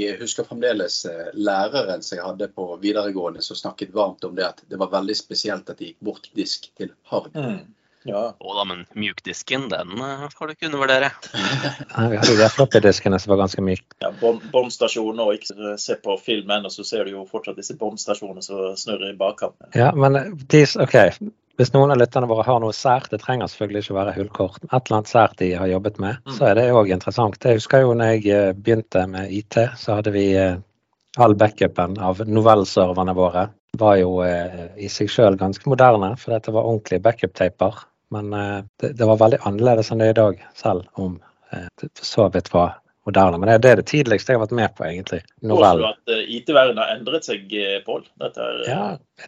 jeg 0.00 0.18
husker 0.20 0.46
fremdeles 0.48 0.98
eh, 1.06 1.30
læreren 1.38 2.02
som 2.02 2.18
jeg 2.18 2.26
hadde 2.26 2.50
på 2.58 2.66
videregående 2.82 3.42
som 3.46 3.56
snakket 3.58 3.94
varmt 3.94 4.24
om 4.26 4.34
det 4.38 4.46
at 4.48 4.62
det 4.68 4.78
var 4.82 4.90
veldig 4.98 5.16
spesielt 5.18 5.70
at 5.70 5.78
de 5.78 5.92
gikk 5.92 6.02
bort 6.10 6.30
disk 6.34 6.70
til 6.78 6.90
hard. 7.12 7.30
Ja. 8.06 8.34
Å 8.38 8.54
da, 8.56 8.64
men 8.64 8.84
mjukdisken, 8.94 9.68
den 9.72 9.96
får 10.32 10.46
du 10.46 10.52
ikke 10.54 10.68
undervurdere. 10.70 11.10
ja, 11.34 12.04
Vi 12.08 12.16
hadde 12.20 12.30
jo 12.32 12.38
de 12.38 12.48
floppy-diskene 12.54 13.18
som 13.20 13.32
var 13.34 13.42
ganske 13.42 13.64
myke. 13.64 13.84
ja, 14.00 14.12
bånd- 14.20 14.46
båndstasjoner 14.52 15.26
og 15.26 15.34
ikke 15.34 15.76
se 15.82 15.96
på 16.04 16.14
film 16.22 16.50
ennå, 16.54 16.70
så 16.70 16.84
ser 16.86 17.04
du 17.04 17.10
jo 17.16 17.26
fortsatt 17.28 17.56
disse 17.58 17.76
båndstasjonene 17.80 18.42
som 18.46 18.76
snurrer 18.78 19.12
i 19.12 19.16
bakkant. 19.18 19.56
Ja, 19.74 19.90
men 19.92 20.36
de, 20.48 20.64
OK. 20.80 20.96
Hvis 21.58 21.72
noen 21.74 21.90
av 21.90 21.98
lytterne 21.98 22.28
våre 22.30 22.44
har 22.46 22.60
noe 22.62 22.70
sært, 22.76 23.08
det 23.10 23.18
trenger 23.24 23.50
selvfølgelig 23.50 23.82
ikke 23.82 23.94
å 23.96 23.98
være 23.98 24.12
hullkort, 24.14 24.60
et 24.62 24.70
eller 24.78 24.96
annet 25.00 25.10
sært 25.10 25.36
de 25.42 25.48
har 25.58 25.66
jobbet 25.66 25.98
med, 25.98 26.20
Mm. 26.24 26.36
så 26.38 26.46
er 26.46 26.54
det 26.54 26.68
òg 26.70 26.92
interessant. 26.94 27.34
Jeg 27.42 27.58
husker 27.58 27.80
jo 27.82 27.94
når 27.98 28.12
jeg 28.14 28.26
eh, 28.30 28.52
begynte 28.54 29.08
med 29.10 29.32
IT, 29.32 29.58
så 29.76 29.96
hadde 29.98 30.12
vi 30.14 30.36
eh, 30.38 30.56
all 31.18 31.34
backupen 31.34 31.98
av 31.98 32.18
novellserverne 32.22 33.14
våre. 33.18 33.48
Var 33.76 33.96
jo 34.00 34.22
eh, 34.24 34.66
i 34.80 34.88
seg 34.92 35.10
sjøl 35.12 35.36
ganske 35.40 35.68
moderne, 35.70 36.14
for 36.16 36.34
dette 36.34 36.54
var 36.54 36.64
ordentlige 36.68 37.02
backup-taper. 37.04 37.84
Men 38.14 38.32
eh, 38.32 38.60
det, 38.80 38.94
det 38.98 39.06
var 39.08 39.20
veldig 39.20 39.42
annerledes 39.44 39.90
enn 39.92 40.00
det 40.00 40.10
er 40.12 40.16
i 40.16 40.20
dag, 40.22 40.44
selv 40.56 40.86
om 40.96 41.18
eh, 41.52 41.66
det 41.82 41.90
for 41.98 42.08
så 42.08 42.28
vidt 42.32 42.48
var 42.54 42.78
moderne. 43.08 43.38
Men 43.40 43.48
det, 43.60 43.70
er 43.70 43.80
det 43.80 43.86
tidligste 43.88 44.32
jeg 44.34 44.36
har 44.38 44.42
vært 44.46 44.56
med 44.56 44.72
på, 44.76 44.84
egentlig. 44.84 45.20
Påstår 45.40 45.48
Novell. 45.52 45.78
du 45.80 45.86
at 45.88 46.12
eh, 46.12 46.24
IT-verdenen 46.38 46.80
har 46.82 46.90
endret 46.96 47.24
seg, 47.28 47.52
eh, 47.56 47.78
Pål? 47.86 48.02
Eh, 48.24 48.40
Ja, 48.68 48.82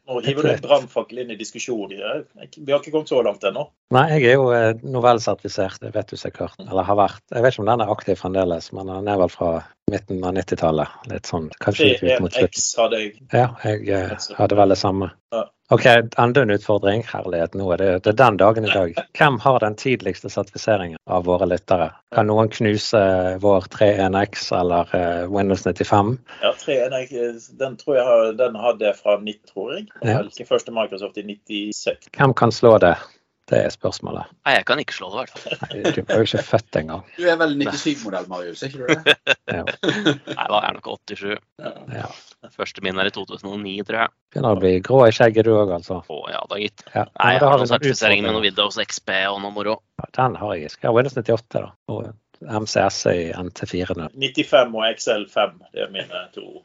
Nå 0.06 0.20
hiver 0.24 0.46
du 0.46 0.50
en 0.52 0.60
brannfakkel 0.64 1.22
inn 1.22 1.32
i 1.34 1.38
diskusjonen. 1.40 1.96
Eh, 2.00 2.48
Vi 2.58 2.72
har 2.72 2.80
ikke 2.82 2.92
kommet 2.96 3.12
så 3.12 3.20
langt 3.24 3.44
ennå. 3.48 3.66
Nei, 3.96 4.06
jeg 4.16 4.32
er 4.32 4.36
jo 4.40 4.50
eh, 4.56 4.72
novellsertifisert, 4.84 5.80
det 5.84 5.92
vet 5.96 6.12
du 6.12 6.16
sikkert. 6.20 6.56
Eller 6.64 6.84
har 6.88 6.98
vært. 7.00 7.22
Jeg 7.32 7.44
vet 7.44 7.56
ikke 7.56 7.64
om 7.64 7.70
den 7.72 7.84
er 7.86 7.92
aktiv 7.96 8.20
fremdeles, 8.20 8.68
men 8.76 8.92
den 8.92 9.08
er 9.12 9.20
vel 9.20 9.32
fra 9.32 9.52
midten 9.90 10.24
av 10.24 10.34
90-tallet. 10.36 10.88
Litt 11.12 11.26
sånn, 11.30 11.48
kanskje 11.62 11.92
litt 11.92 12.04
ut 12.06 12.20
mot 12.24 12.32
slutten. 12.34 12.58
3X 12.60 12.68
hadde 12.80 13.00
jeg. 13.02 13.16
Ja, 13.32 13.48
jeg 13.64 13.88
eh, 13.96 14.28
hadde 14.38 14.58
vel 14.60 14.72
det 14.74 14.78
samme. 14.80 15.10
Ja. 15.34 15.46
OK, 15.70 15.84
enda 16.18 16.42
en 16.42 16.50
utfordring. 16.50 17.04
Herlighet, 17.06 17.52
nå 17.54 17.68
er 17.76 17.78
det, 17.78 17.90
det 18.02 18.10
er 18.10 18.16
den 18.18 18.38
dagen 18.40 18.64
i 18.66 18.72
dag. 18.72 18.96
Hvem 19.14 19.36
har 19.44 19.60
den 19.62 19.76
tidligste 19.78 20.26
sertifiseringen 20.32 20.98
av 21.06 21.28
våre 21.28 21.46
lyttere? 21.46 21.92
Kan 22.16 22.26
noen 22.26 22.50
knuse 22.50 23.02
vår 23.44 23.68
31X 23.70 24.48
eller 24.58 24.90
eh, 24.98 25.22
Windows 25.30 25.62
95? 25.62 26.10
Ja, 26.42 26.50
3X, 26.64 27.14
eh, 27.14 27.38
den 27.62 27.76
tror 27.78 28.00
jeg 28.00 28.04
har- 28.08 28.32
den 28.40 28.58
hadde 28.58 28.88
jeg 28.88 28.98
fra 28.98 29.14
90, 29.22 29.38
tror 29.52 29.72
jeg. 29.76 29.86
Ja. 30.02 30.18
Ikke 30.26 30.48
første 30.50 30.74
Microsoft 30.74 31.22
i 31.22 31.22
96. 31.30 32.10
Hvem 32.18 32.34
kan 32.34 32.50
slå 32.50 32.74
det? 32.82 32.96
Det 33.50 33.58
er 33.66 33.72
spørsmålet. 33.74 34.28
Nei, 34.46 34.52
jeg 34.54 34.64
kan 34.68 34.78
ikke 34.78 34.94
slå 34.94 35.08
det, 35.10 35.16
i 35.16 35.20
hvert 35.24 35.40
fall. 35.42 35.56
Nei, 35.60 35.92
Du 35.96 36.00
var 36.06 36.20
jo 36.20 36.26
ikke 36.28 36.42
født 36.46 36.76
engang. 36.78 37.00
Du 37.16 37.24
er 37.26 37.38
vel 37.40 37.56
97-modell, 37.58 38.28
Marius, 38.30 38.62
er 38.62 38.70
ikke 38.70 38.84
du 38.86 38.92
det? 38.92 39.16
Ja. 39.50 39.64
Nei, 39.66 40.44
da 40.46 40.60
er 40.60 40.66
jeg 40.68 40.76
nok 40.76 40.90
87. 41.10 41.32
Ja. 41.96 42.06
Første 42.54 42.84
min 42.86 43.00
er 43.02 43.10
i 43.10 43.12
2009, 43.16 43.72
tror 43.88 43.98
jeg. 44.04 44.14
Begynner 44.30 44.54
å 44.54 44.60
bli 44.62 44.70
grå 44.86 45.00
i 45.08 45.14
skjegget 45.16 45.48
du 45.48 45.52
òg, 45.56 45.72
altså. 45.80 45.98
Å 46.06 46.20
ja 46.30 46.44
da, 46.46 46.60
gitt. 46.62 46.84
Ja. 46.94 47.04
Nei, 47.18 47.32
jeg 47.34 47.42
har 47.42 47.58
noen 47.58 47.72
sertifiseringer 47.72 48.28
med 48.28 48.36
noen. 48.36 48.46
Windows 48.46 48.78
XP 48.78 49.10
og 49.32 49.40
noe 49.42 49.52
moro. 49.58 49.74
Ja, 49.98 50.06
Den 50.20 50.38
har 50.38 50.54
jeg 50.54 50.70
ikke. 50.70 50.84
Jeg 50.84 50.88
har 50.92 50.96
Windows 51.00 51.18
98 51.18 51.58
da, 51.58 51.72
og 51.90 52.06
MCS 52.40 52.98
i 53.10 53.32
NT4 53.36 53.96
nå. 53.98 54.08
95 54.16 54.76
og 54.76 54.84
XL5, 54.88 55.56
det 55.74 55.84
er 55.84 55.90
mine 55.92 56.20
to. 56.34 56.62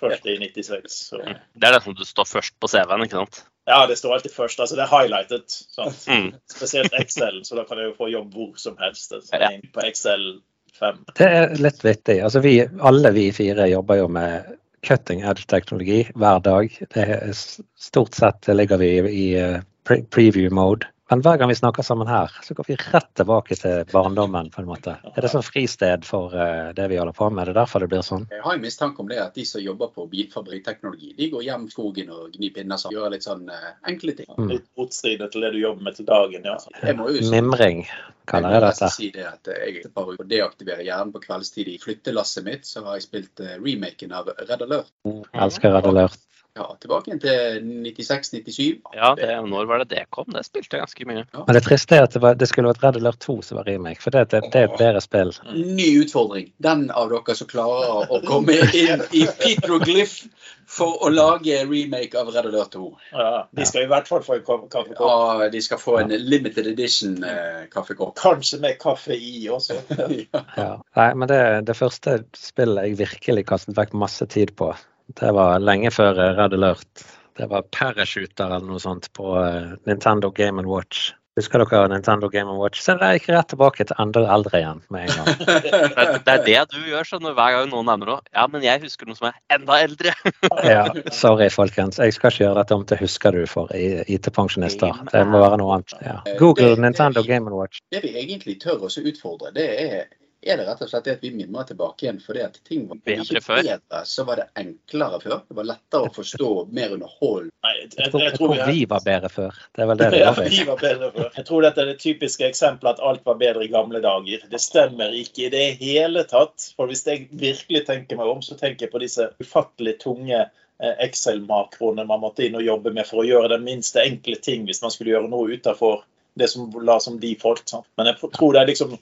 Første 0.00 0.32
i 0.32 0.38
96. 0.40 0.98
Så. 1.10 1.20
Det 1.20 1.68
er 1.68 1.76
det 1.76 1.82
som 1.84 1.96
du 1.96 2.04
står 2.08 2.28
først 2.28 2.56
på 2.60 2.70
CV-en, 2.72 3.04
ikke 3.04 3.20
sant? 3.20 3.42
Ja, 3.68 3.86
det 3.86 3.98
står 4.00 4.14
alltid 4.16 4.34
først. 4.34 4.60
Altså, 4.60 4.76
det 4.78 4.86
er 4.86 4.92
highlightet. 4.94 5.58
Sant? 5.76 6.06
Mm. 6.08 6.30
Spesielt 6.50 6.94
XL, 6.96 7.42
så 7.44 7.58
da 7.58 7.66
kan 7.68 7.78
jeg 7.78 7.90
jo 7.90 7.98
få 7.98 8.08
jobb 8.10 8.32
hvor 8.34 8.54
som 8.58 8.78
helst. 8.80 9.12
Altså, 9.12 9.36
Ja. 9.36 9.50
inn 9.54 9.68
På 9.74 9.84
XL5. 9.84 11.04
Det 11.18 11.28
er 11.28 11.54
litt 11.60 11.84
vittig. 11.84 12.20
Altså 12.24 12.40
vi, 12.40 12.56
alle 12.80 13.12
vi 13.14 13.28
fire 13.36 13.68
jobber 13.70 14.00
jo 14.00 14.08
med 14.08 14.56
cutting 14.86 15.20
edge-teknologi 15.22 16.06
hver 16.16 16.40
dag. 16.40 16.72
Det 16.94 17.04
er 17.04 17.34
stort 17.76 18.16
sett 18.16 18.48
ligger 18.48 18.80
vi 18.80 18.90
i, 18.96 19.02
i 19.12 19.26
eh, 19.38 19.60
preview 19.84 20.50
mode. 20.54 20.88
Men 21.10 21.22
hver 21.26 21.38
gang 21.40 21.48
vi 21.50 21.54
snakker 21.58 21.82
sammen 21.82 22.06
her, 22.06 22.30
så 22.46 22.54
går 22.54 22.64
vi 22.68 22.76
rett 22.78 23.08
tilbake 23.18 23.56
til 23.58 23.80
barndommen. 23.90 24.50
på 24.54 24.60
en 24.62 24.68
måte. 24.68 24.92
Er 25.16 25.24
det 25.24 25.30
sånn 25.32 25.42
fristed 25.42 26.04
for 26.06 26.30
eh, 26.38 26.68
det 26.76 26.86
vi 26.92 27.00
holder 27.00 27.16
på 27.16 27.26
med? 27.34 27.48
Det 27.48 27.54
er 27.56 27.58
derfor 27.64 27.82
det 27.82 27.88
blir 27.90 28.04
sånn? 28.06 28.28
Jeg 28.30 28.44
har 28.44 28.54
en 28.54 28.62
mistanke 28.62 29.02
om 29.02 29.08
det 29.10 29.18
at 29.18 29.34
de 29.34 29.44
som 29.48 29.60
jobber 29.64 29.90
på 29.96 30.06
bilfabrikkteknologi, 30.12 31.10
de 31.18 31.28
går 31.32 31.42
hjem 31.48 31.66
i 31.66 31.74
skogen 31.74 32.12
og 32.14 32.30
gnir 32.36 32.54
pinner 32.54 32.78
sammen. 32.78 32.94
Gjør 32.94 33.10
litt 33.16 33.26
sånn 33.26 33.42
eh, 33.50 33.66
enkle 33.90 34.14
ting. 34.20 34.30
Mm. 34.38 34.48
Litt 34.54 34.68
motstridende 34.78 35.30
til 35.34 35.46
det 35.46 35.52
du 35.56 35.60
jobber 35.64 35.88
med 35.90 35.98
til 35.98 36.06
dagen. 36.12 36.46
ja. 36.46 36.56
Jeg 36.84 36.96
må 37.00 37.10
jo 37.10 37.18
si- 37.24 37.34
Mimring 37.34 37.82
kaller 38.30 38.54
jeg 38.54 38.66
dette. 38.68 38.90
si 38.94 39.10
det 39.10 39.26
at 39.26 39.50
jeg 39.50 39.90
bare 39.94 40.14
å 40.14 40.28
deaktivere 40.30 40.86
hjernen 40.86 41.10
på 41.12 41.24
kveldstid 41.26 41.74
i 41.74 41.78
flyttelasset 41.82 42.44
mitt, 42.46 42.66
så 42.70 42.84
har 42.86 43.00
jeg 43.00 43.08
spilt 43.10 43.40
eh, 43.42 43.58
remaken 43.58 44.12
av 44.14 44.30
Red 44.38 44.62
Alert. 44.62 44.94
Elsker 45.34 45.74
Red 45.74 45.90
Alert. 45.90 46.18
Ja, 46.58 46.66
tilbake 46.82 47.10
igjen 47.12 47.20
til 47.22 47.66
96-97. 47.86 48.80
Ja, 48.96 49.12
det, 49.18 49.28
når 49.46 49.68
var 49.70 49.82
det 49.84 49.88
det 49.92 50.04
kom? 50.10 50.26
Det 50.34 50.42
spilte 50.46 50.76
jeg 50.76 50.82
ganske 50.82 51.06
mye. 51.06 51.24
Men 51.36 51.56
det 51.56 51.62
triste 51.66 51.96
er 51.96 52.06
at 52.08 52.16
det, 52.16 52.22
var, 52.24 52.34
det 52.40 52.48
skulle 52.50 52.72
vært 52.72 52.82
Red 52.84 52.98
Alert 53.00 53.20
2 53.22 53.36
som 53.46 53.60
var 53.60 53.68
remake, 53.70 54.02
for 54.02 54.14
det, 54.16 54.24
det, 54.32 54.40
det 54.50 54.64
er 54.64 54.68
et 54.70 54.78
bedre 54.80 55.02
spill. 55.04 55.30
Ny 55.54 55.88
utfordring. 56.02 56.48
Den 56.58 56.88
av 56.90 57.12
dere 57.12 57.36
som 57.38 57.50
klarer 57.50 58.10
å 58.10 58.20
komme 58.26 58.56
inn 58.74 59.04
i 59.14 59.26
Petroglyph 59.40 60.24
for 60.70 61.00
å 61.02 61.08
lage 61.10 61.62
remake 61.66 62.18
av 62.18 62.28
Red 62.34 62.46
Alert 62.50 62.74
2. 62.76 62.90
Ja, 63.14 63.30
de 63.58 63.64
skal 63.66 63.86
i 63.86 63.90
hvert 63.90 64.06
fall 64.10 64.22
få 64.26 64.36
en 64.40 64.44
ka- 64.46 64.60
kaffekopp. 64.70 65.06
Ja, 65.06 65.48
de 65.50 65.62
skal 65.66 65.80
få 65.82 65.96
en 66.02 66.12
limited 66.14 66.68
edition 66.70 67.16
eh, 67.26 67.64
kaffekopp. 67.72 68.14
Kanskje 68.20 68.60
med 68.62 68.78
kaffe 68.82 69.14
i 69.16 69.48
også. 69.50 69.80
ja. 70.34 70.44
Ja. 70.58 70.70
Nei, 70.98 71.08
men 71.18 71.30
det, 71.30 71.40
det 71.70 71.78
første 71.78 72.20
spillet 72.38 72.86
jeg 72.90 73.00
virkelig 73.02 73.46
kastet 73.50 73.78
vekk 73.78 73.96
masse 73.98 74.26
tid 74.30 74.54
på, 74.58 74.70
det 75.18 75.32
var 75.36 75.62
lenge 75.62 75.90
før 75.94 76.18
eh, 76.18 76.34
Red 76.38 76.54
Alert. 76.58 77.06
Det 77.38 77.48
var 77.50 77.64
Parachuter 77.72 78.50
eller 78.50 78.68
noe 78.68 78.82
sånt 78.82 79.08
på 79.16 79.32
eh, 79.40 79.72
Nintendo 79.88 80.30
Game 80.34 80.62
Watch. 80.68 81.10
Husker 81.38 81.62
dere 81.62 81.88
Nintendo 81.88 82.28
Game 82.28 82.52
Watch? 82.58 82.82
Så 82.82 82.96
jeg 82.98 83.20
gikk 83.20 83.28
rett 83.32 83.48
tilbake 83.52 83.84
til 83.86 83.96
enda 84.02 84.24
eldre 84.34 84.58
igjen 84.58 84.80
med 84.92 85.06
en 85.06 85.20
gang. 85.20 85.38
Det 86.26 86.32
er, 86.34 86.42
det 86.44 86.56
du 86.74 86.80
gjør 86.90 87.06
sånn, 87.06 87.28
hver 87.36 87.54
gang 87.54 87.70
noen 87.70 87.86
nevner 87.88 88.10
noe. 88.10 88.24
Ja, 88.34 88.44
men 88.50 88.64
jeg 88.66 88.82
husker 88.82 89.08
noe 89.08 89.16
som 89.16 89.30
er 89.30 89.38
enda 89.56 89.78
eldre. 89.80 90.12
Ja, 90.70 90.82
sorry, 91.14 91.48
folkens. 91.54 92.00
Jeg 92.02 92.16
skal 92.16 92.34
ikke 92.34 92.44
gjøre 92.44 92.60
dette 92.60 92.76
om 92.76 92.82
til 92.84 93.00
husker 93.00 93.38
du 93.38 93.46
for 93.48 93.70
IT-pensjonister. 93.72 95.04
Det 95.14 95.22
må 95.30 95.40
være 95.40 95.60
noe 95.62 95.78
annet. 95.78 95.94
Ja. 96.04 96.18
Google 96.42 96.74
Nintendo 96.82 97.22
Game 97.24 97.48
Watch. 97.54 97.80
Det 97.94 98.02
vi 98.04 98.12
egentlig 98.20 98.58
tør 98.60 98.84
å 98.84 98.90
utfordre, 98.90 99.54
det 99.54 99.68
er 99.86 100.02
er 100.42 100.56
det 100.56 100.64
rett 100.64 100.80
og 100.80 100.88
slett 100.88 101.04
det 101.04 101.14
at 101.18 101.24
vi 101.24 101.30
mimrer 101.36 101.66
tilbake 101.68 102.06
igjen 102.06 102.18
fordi 102.24 102.40
at 102.46 102.54
ting 102.64 102.86
var 102.88 103.00
bedre 103.04 103.42
før? 103.44 103.58
Bedre, 103.60 103.98
så 104.08 104.24
var 104.24 104.40
det 104.40 104.46
enklere 104.62 105.18
før. 105.20 105.42
Det 105.48 105.56
var 105.58 105.66
lettere 105.68 106.08
å 106.08 106.12
forstå, 106.14 106.48
mer 106.78 106.94
underhold. 106.96 107.50
Jeg, 107.66 107.90
jeg, 107.98 108.12
jeg, 108.22 108.32
tror 108.38 108.54
vi 108.70 108.86
var 108.88 109.04
bedre 109.04 109.30
før. 109.34 109.58
Det 109.76 109.84
er 109.84 109.90
vel 109.90 110.00
det 110.00 110.08
det 110.14 110.22
ja, 110.22 110.32
vi 110.38 110.62
var 110.70 110.80
bedre 110.80 111.10
før. 111.16 111.28
Jeg 111.36 111.46
tror 111.50 111.66
dette 111.66 111.84
er 111.84 111.90
det 111.92 111.98
typiske 112.00 112.48
eksempelet 112.48 112.96
at 112.96 113.04
alt 113.10 113.28
var 113.28 113.36
bedre 113.42 113.66
i 113.66 113.70
gamle 113.72 114.00
dager. 114.04 114.48
Det 114.54 114.62
stemmer 114.64 115.12
ikke 115.20 115.46
i 115.50 115.52
det 115.52 115.66
hele 115.82 116.24
tatt. 116.30 116.70
For 116.78 116.88
hvis 116.88 117.04
jeg 117.04 117.28
virkelig 117.30 117.84
tenker 117.90 118.20
meg 118.20 118.32
om, 118.32 118.40
så 118.44 118.56
tenker 118.56 118.86
jeg 118.86 118.94
på 118.94 119.04
disse 119.04 119.28
ufattelig 119.44 119.98
tunge 120.00 120.40
eh, 120.40 120.94
Excel-makroene 121.04 122.08
man 122.08 122.24
måtte 122.24 122.48
inn 122.48 122.56
og 122.56 122.64
jobbe 122.64 122.96
med 122.96 123.08
for 123.08 123.20
å 123.20 123.28
gjøre 123.28 123.52
den 123.58 123.68
minste 123.68 124.06
enkle 124.06 124.40
ting 124.40 124.64
hvis 124.64 124.80
man 124.80 124.94
skulle 124.94 125.12
gjøre 125.12 125.28
noe 125.28 125.52
utenfor 125.52 126.06
det 126.40 126.48
som 126.48 126.72
la 126.80 126.96
som 127.02 127.20
default. 127.20 127.68
Sant? 127.68 127.92
Men 128.00 128.08
jeg 128.08 128.32
tror 128.32 128.56
det 128.56 128.64
er 128.64 128.72
liksom 128.72 128.96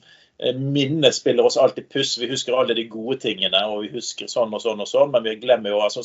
Minnet 0.55 1.15
spiller 1.15 1.43
oss 1.45 1.57
alltid 1.57 1.89
puss. 1.91 2.17
Vi 2.17 2.29
husker 2.29 2.55
alle 2.55 2.75
de 2.77 2.85
gode 2.87 3.17
tingene, 3.19 3.59
og 3.67 3.81
vi 3.83 3.89
husker 3.97 4.29
sånn 4.31 4.53
og 4.55 4.61
sånn 4.63 4.79
og 4.79 4.87
sånn, 4.87 5.11
men 5.11 5.25
vi 5.25 5.35
glemmer 5.41 5.73
jo 5.73 5.81
altså 5.83 6.03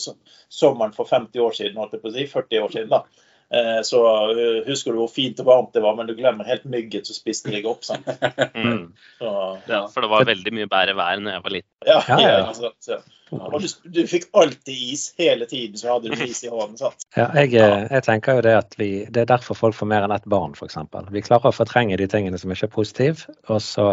sommeren 0.50 0.96
for 0.96 1.06
50 1.06 1.44
år 1.44 1.54
siden, 1.54 1.78
holdt 1.78 1.94
jeg 1.94 2.02
på 2.02 2.10
å 2.10 2.16
si, 2.16 2.26
40 2.32 2.64
år 2.66 2.74
siden. 2.74 2.90
da. 2.96 3.30
Eh, 3.50 3.80
så 3.82 4.00
husker 4.66 4.94
du 4.94 5.02
hvor 5.02 5.10
fint 5.12 5.40
og 5.42 5.48
varmt 5.48 5.74
det 5.76 5.82
var, 5.84 5.96
men 5.98 6.08
du 6.08 6.14
glemmer 6.16 6.48
helt 6.48 6.64
myggen 6.68 7.04
som 7.06 7.16
spiste 7.16 7.52
deg 7.52 7.68
opp. 7.68 7.84
sant? 7.86 8.08
Mm. 8.54 8.92
Så, 9.18 9.30
ja, 9.68 9.80
for 9.90 10.04
det 10.04 10.08
var 10.08 10.24
veldig 10.28 10.52
mye 10.54 10.68
bedre 10.70 10.94
vær 10.96 11.18
enn 11.18 11.26
jeg 11.28 11.42
var 11.44 11.52
liten. 11.52 11.68
Ja, 11.86 11.98
ja, 12.08 12.18
ja. 12.22 12.98
Ja. 13.34 13.38
Og 13.50 13.56
du, 13.60 13.66
du, 13.92 14.00
fikk 14.08 14.26
alltid 14.36 14.92
is 14.94 15.04
hele 15.18 15.48
tiden, 15.50 15.76
så 15.80 15.94
hadde 15.94 16.12
du 16.12 16.24
is 16.24 16.44
i 16.46 16.50
hånden. 16.52 16.78
sant? 16.80 17.06
Ja, 17.18 17.26
jeg, 17.36 17.52
jeg, 17.56 18.02
tenker 18.06 18.38
jo 18.38 18.44
Det 18.46 18.54
at 18.56 18.76
vi, 18.78 18.90
det 19.10 19.24
er 19.24 19.30
derfor 19.34 19.58
folk 19.58 19.76
får 19.76 19.90
mer 19.90 20.06
enn 20.06 20.14
ett 20.14 20.28
barn, 20.30 20.54
f.eks. 20.56 20.78
Vi 21.10 21.24
klarer 21.26 21.50
å 21.50 21.56
fortrenge 21.56 21.98
de 22.00 22.08
tingene 22.10 22.40
som 22.40 22.52
ikke 22.54 22.68
er 22.70 22.74
positive, 22.74 23.34
og 23.48 23.62
så 23.64 23.88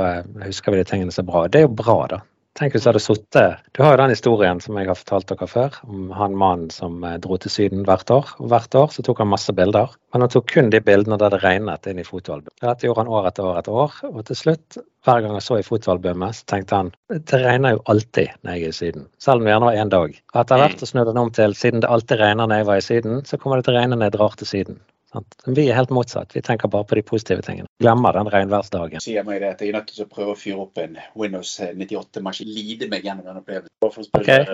husker 0.46 0.76
vi 0.76 0.84
de 0.84 0.88
tingene 0.88 1.16
som 1.16 1.26
er 1.26 1.32
bra. 1.32 1.48
Det 1.52 1.64
er 1.64 1.68
jo 1.68 1.74
bra, 1.82 1.98
da. 2.12 2.22
Tenk 2.60 2.74
hvis 2.76 2.84
du 2.84 2.90
hadde 2.90 3.00
sittet 3.00 3.62
Du 3.72 3.80
har 3.80 3.94
jo 3.94 4.00
den 4.02 4.12
historien 4.12 4.60
som 4.60 4.76
jeg 4.76 4.90
har 4.90 4.98
fortalt 5.00 5.30
dere 5.30 5.48
før, 5.48 5.78
om 5.88 6.10
han 6.16 6.34
mannen 6.36 6.72
som 6.74 6.98
eh, 7.08 7.16
dro 7.24 7.38
til 7.40 7.54
Syden 7.54 7.86
hvert 7.88 8.12
år. 8.12 8.34
Og 8.44 8.50
hvert 8.52 8.76
år 8.76 8.90
så 8.92 9.06
tok 9.08 9.22
han 9.24 9.32
masse 9.32 9.56
bilder, 9.56 9.94
men 10.12 10.26
han 10.26 10.34
tok 10.34 10.50
kun 10.52 10.72
de 10.74 10.82
bildene 10.84 11.20
der 11.22 11.32
det 11.32 11.40
regnet 11.46 11.88
inn 11.88 12.02
i 12.04 12.08
fotoalbumet. 12.08 12.58
Dette 12.60 12.90
gjorde 12.90 13.06
han 13.06 13.14
år 13.16 13.30
etter 13.32 13.48
år 13.48 13.62
etter 13.62 13.80
år, 13.86 13.96
og 14.12 14.20
til 14.28 14.40
slutt, 14.42 14.82
hver 15.08 15.24
gang 15.24 15.38
han 15.38 15.46
så 15.48 15.62
i 15.62 15.66
fotoalbumet, 15.66 16.42
så 16.42 16.50
tenkte 16.52 16.82
han 16.82 16.92
det 17.10 17.40
regner 17.40 17.78
jo 17.78 17.84
alltid 17.94 18.36
når 18.44 18.58
jeg 18.58 18.68
er 18.68 18.76
i 18.76 18.80
Syden, 18.82 19.08
selv 19.24 19.40
om 19.40 19.48
det 19.48 19.56
gjerne 19.56 19.70
var 19.72 19.84
én 19.86 19.96
dag. 19.96 20.22
Og 20.34 20.42
etter 20.44 20.64
hvert 20.66 20.84
så 20.84 20.92
snudde 20.92 21.16
han 21.16 21.24
om 21.24 21.36
til 21.40 21.56
siden 21.58 21.86
det 21.86 21.94
alltid 21.96 22.20
regner 22.20 22.52
når 22.52 22.62
jeg 22.62 22.72
var 22.74 22.82
i 22.82 22.88
Syden, 22.90 23.24
så 23.26 23.40
kommer 23.40 23.62
det 23.62 23.70
til 23.70 23.78
å 23.78 23.80
regne 23.80 23.96
når 23.96 24.12
jeg 24.12 24.18
drar 24.20 24.42
til 24.42 24.52
Syden. 24.52 24.82
Vi 25.46 25.66
er 25.68 25.76
helt 25.76 25.92
motsatt. 25.92 26.32
Vi 26.36 26.42
tenker 26.46 26.72
bare 26.72 26.88
på 26.88 26.96
de 26.96 27.04
positive 27.04 27.44
tingene. 27.44 27.68
Glemmer 27.84 28.16
den 28.16 28.30
regnværsdagen. 28.32 29.04
Sier 29.04 29.26
meg 29.28 29.42
det 29.44 29.50
at 29.56 29.64
jeg 29.64 29.74
er 29.74 29.80
nødt 29.80 29.92
til 29.92 30.06
å 30.06 30.12
prøve 30.12 30.36
å 30.36 30.40
fyre 30.40 30.64
opp 30.64 30.80
en 30.80 30.96
Windows 31.20 31.58
98-maskin. 31.60 32.52
Lide 32.52 32.88
meg 32.92 33.08
gjennom 33.08 33.28
den 33.28 33.42
opplevelsen. 33.42 34.08
Okay. 34.22 34.46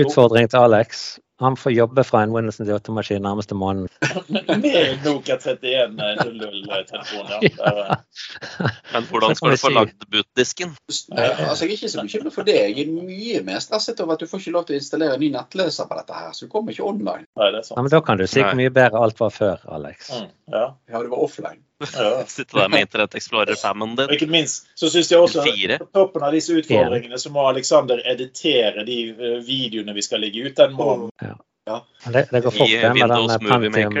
Utfordring 0.00 0.48
til 0.48 0.62
Alex. 0.62 1.18
Han 1.40 1.56
får 1.56 1.72
jobbe 1.72 2.04
fra 2.04 2.22
en 2.22 2.32
Windows 2.34 2.60
98-maskin 2.60 3.22
nærmeste 3.24 3.54
måneden. 3.56 3.88
Med 4.62 4.98
Nokia 5.04 5.36
3100-telefonen, 5.40 7.48
ja. 7.56 7.96
Men 8.92 9.02
hvordan 9.08 9.36
skal 9.38 9.50
du 9.50 9.56
få 9.62 9.70
lagd 9.72 10.04
bootdisken? 10.12 10.70
Altså, 11.16 11.64
jeg 11.64 11.70
er 11.70 11.74
ikke 11.78 11.88
så 11.88 12.04
bekymret 12.04 12.34
for 12.34 12.42
det. 12.48 12.58
Jeg 12.60 12.84
er 12.84 12.88
mye 12.92 13.40
mer 13.46 13.58
stresset 13.64 14.00
over 14.04 14.12
at 14.18 14.20
du 14.20 14.26
får 14.28 14.38
ikke 14.44 14.56
lov 14.58 14.64
til 14.68 14.76
å 14.76 14.78
installere 14.82 15.12
en 15.16 15.22
ny 15.24 15.30
nettleser 15.32 15.84
på 15.88 15.94
dette 16.02 16.14
her, 16.20 16.30
så 16.36 16.40
du 16.44 16.52
kommer 16.52 16.76
ikke 16.76 16.88
online. 16.92 17.24
Nei, 17.40 17.48
det 17.54 17.58
er 17.62 17.66
sant. 17.70 17.76
Ja, 17.78 17.82
men 17.86 17.92
da 17.96 18.00
kan 18.04 18.16
du 18.20 18.26
si 18.28 18.40
hvor 18.44 18.60
mye 18.60 18.76
bedre 18.76 18.96
alt 19.08 19.18
var 19.24 19.32
før, 19.32 19.56
Alex. 19.80 20.12
Mm, 20.12 20.28
ja. 20.52 20.66
ja, 20.92 20.96
det 21.00 21.08
var 21.08 21.24
offline. 21.24 21.64
Ja. 21.80 22.24
Sitte 22.28 22.58
der 22.58 22.68
med 22.68 22.80
Internett 22.80 23.14
Explorer 23.14 23.54
5-en 23.54 23.96
din. 23.96 24.10
Ikke 24.16 24.28
minst 24.30 24.68
så 24.74 24.90
syns 24.92 25.12
jeg 25.12 25.20
også 25.20 25.44
på 25.44 25.86
toppen 25.94 26.26
av 26.26 26.34
disse 26.36 26.56
utfordringene 26.60 27.18
så 27.18 27.32
må 27.32 27.46
Alexander 27.48 28.02
editere 28.12 28.84
de 28.84 28.98
eh, 29.10 29.38
videoene 29.46 29.96
vi 29.96 30.04
skal 30.04 30.22
legge 30.24 30.44
ut 30.46 30.56
den 30.56 30.76
morgenen. 30.76 31.14
Ja. 31.20 31.36
Ja. 31.68 31.86
Det, 32.04 32.28
det, 32.30 32.40
går 32.40 32.50
fort 32.50 32.68
det 32.68 32.94
med 32.94 33.08
den 33.08 33.72
Pentium 33.72 33.98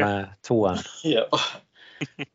2-en. 0.48 0.78
Ja. 1.14 1.26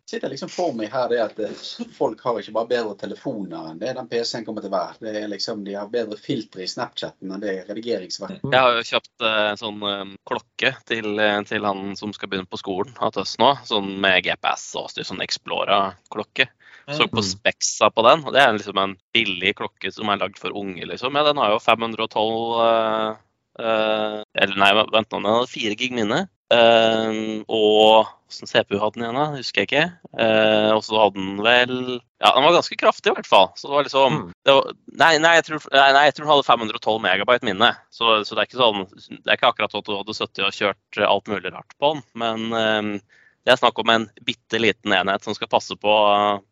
Sitter 0.09 0.29
liksom 0.29 0.49
for 0.51 0.75
meg 0.77 0.91
her 0.93 1.09
det 1.11 1.21
at 1.23 1.39
eh, 1.41 1.63
folk 1.95 2.21
har 2.25 2.39
ikke 2.41 2.53
bare 2.55 2.69
bedre 2.69 2.95
telefoner 2.99 3.71
enn 3.71 3.79
det 3.81 3.93
den 3.97 4.09
PC-en 4.11 4.45
kommer 4.47 4.65
til 4.65 4.71
å 4.71 4.75
være. 4.75 4.99
Det 5.05 5.13
er 5.21 5.31
liksom, 5.31 5.63
De 5.65 5.77
har 5.77 5.91
bedre 5.91 6.17
filtre 6.21 6.65
i 6.65 6.69
Snapchaten 6.69 7.31
enn 7.31 7.43
det 7.43 7.55
redigeringsverket. 7.69 8.45
Jeg 8.51 8.65
har 8.67 8.77
jo 8.77 8.85
kjøpt 8.91 9.25
en 9.25 9.55
uh, 9.55 9.59
sånn 9.59 9.81
um, 9.85 10.13
klokke 10.29 10.75
til, 10.89 11.23
til, 11.49 11.65
han 11.65 11.95
som 11.99 12.13
skal 12.15 12.31
begynne 12.31 12.51
på 12.51 12.61
skolen 12.61 12.93
av 13.01 13.17
oss 13.21 13.37
nå. 13.41 13.55
Sånn 13.67 13.95
med 14.01 14.21
GPS 14.27 14.69
og 14.79 14.91
styr, 14.93 15.07
sånn 15.07 15.23
Explora-klokke. 15.25 16.49
Så 16.85 17.07
på 17.09 17.23
Spexa 17.25 17.87
på 17.89 18.03
den, 18.05 18.21
og 18.27 18.35
det 18.35 18.43
er 18.43 18.51
liksom 18.53 18.77
en 18.77 18.91
billig 19.15 19.55
klokke 19.57 19.89
som 19.89 20.11
er 20.13 20.19
lagd 20.21 20.37
for 20.37 20.53
unge, 20.53 20.85
liksom. 20.85 21.17
Ja, 21.17 21.23
den 21.25 21.39
har 21.41 21.55
jo 21.55 21.61
512 21.63 22.59
uh, 22.61 23.15
Uh, 23.55 24.19
eller 24.35 24.57
nei, 24.59 24.71
vent 24.75 25.13
nå, 25.13 25.19
den 25.21 25.29
har 25.31 25.45
4 25.47 25.77
gig 25.79 25.93
minne. 25.95 26.25
Uh, 26.53 27.41
og 27.49 28.11
hvordan 28.29 28.49
CPU 28.51 28.75
hadde 28.77 28.99
den 28.99 29.05
igjen, 29.05 29.17
da? 29.17 29.25
Husker 29.33 29.63
jeg 29.63 29.69
ikke. 29.69 29.85
Uh, 30.13 30.71
og 30.75 30.83
så 30.85 30.99
hadde 31.01 31.17
den 31.17 31.39
vel 31.41 31.73
Ja, 32.21 32.31
den 32.35 32.45
var 32.45 32.55
ganske 32.57 32.77
kraftig, 32.79 33.11
i 33.11 33.15
hvert 33.17 33.29
fall. 33.29 33.49
Så 33.57 33.69
det 33.69 33.75
var 33.75 33.87
liksom 33.87 34.17
mm. 34.19 34.27
det 34.45 34.55
var, 34.57 34.69
nei, 35.01 35.11
nei, 35.23 35.33
jeg 35.39 35.47
tror, 35.49 35.65
nei, 35.73 36.05
jeg 36.07 36.15
tror 36.15 36.27
den 36.27 36.33
hadde 36.33 36.47
512 36.51 37.01
megabyte 37.07 37.49
minne. 37.49 37.71
Så, 37.89 38.19
så, 38.27 38.35
det 38.35 38.43
er 38.43 38.49
ikke 38.49 38.61
sånn 38.61 38.85
Det 38.93 39.25
er 39.25 39.39
ikke 39.39 39.51
akkurat 39.53 39.77
at 39.79 39.89
du 39.89 39.95
hadde 39.97 40.17
sittet 40.17 40.45
og 40.47 40.57
kjørt 40.59 41.01
alt 41.07 41.31
mulig 41.33 41.53
rart 41.55 41.77
på 41.81 41.95
den. 41.95 42.05
Men 42.21 43.01
det 43.45 43.53
er 43.53 43.59
snakk 43.61 43.81
om 43.81 43.91
en 43.93 44.07
bitte 44.25 44.61
liten 44.61 44.93
enhet 44.97 45.25
som 45.25 45.35
skal 45.37 45.49
passe 45.51 45.75
på, 45.77 45.95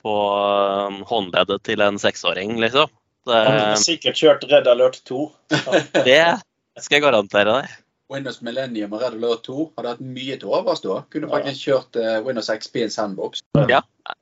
på 0.05 0.17
håndleddet 1.09 1.63
til 1.65 1.81
en 1.81 1.97
seksåring, 2.01 2.59
liksom. 2.61 2.91
Det, 3.25 3.33
Han 3.33 3.59
hadde 3.59 3.79
sikkert 3.81 4.19
kjørt 4.19 4.43
Red 4.51 4.67
Alert 4.67 4.99
2. 5.07 5.23
det 6.09 6.21
skal 6.81 6.97
jeg 6.97 7.05
garantere 7.05 7.55
deg. 7.61 7.79
Windows 8.13 8.41
Millennium 8.45 8.93
og 8.93 9.01
Red 9.03 9.17
Alert 9.17 9.45
2 9.47 9.69
hadde 9.77 9.95
hatt 9.95 10.03
mye 10.05 10.37
til 10.39 10.51
overs 10.53 10.83
da. 10.83 10.99
Kunne 11.13 11.31
faktisk 11.31 11.69
kjørt 11.69 11.97
uh, 11.99 12.17
Windows 12.25 12.51
XP 12.53 12.81
i 12.81 12.85
en 12.87 12.93
sandbox. 12.93 13.41
Ja, 13.71 13.81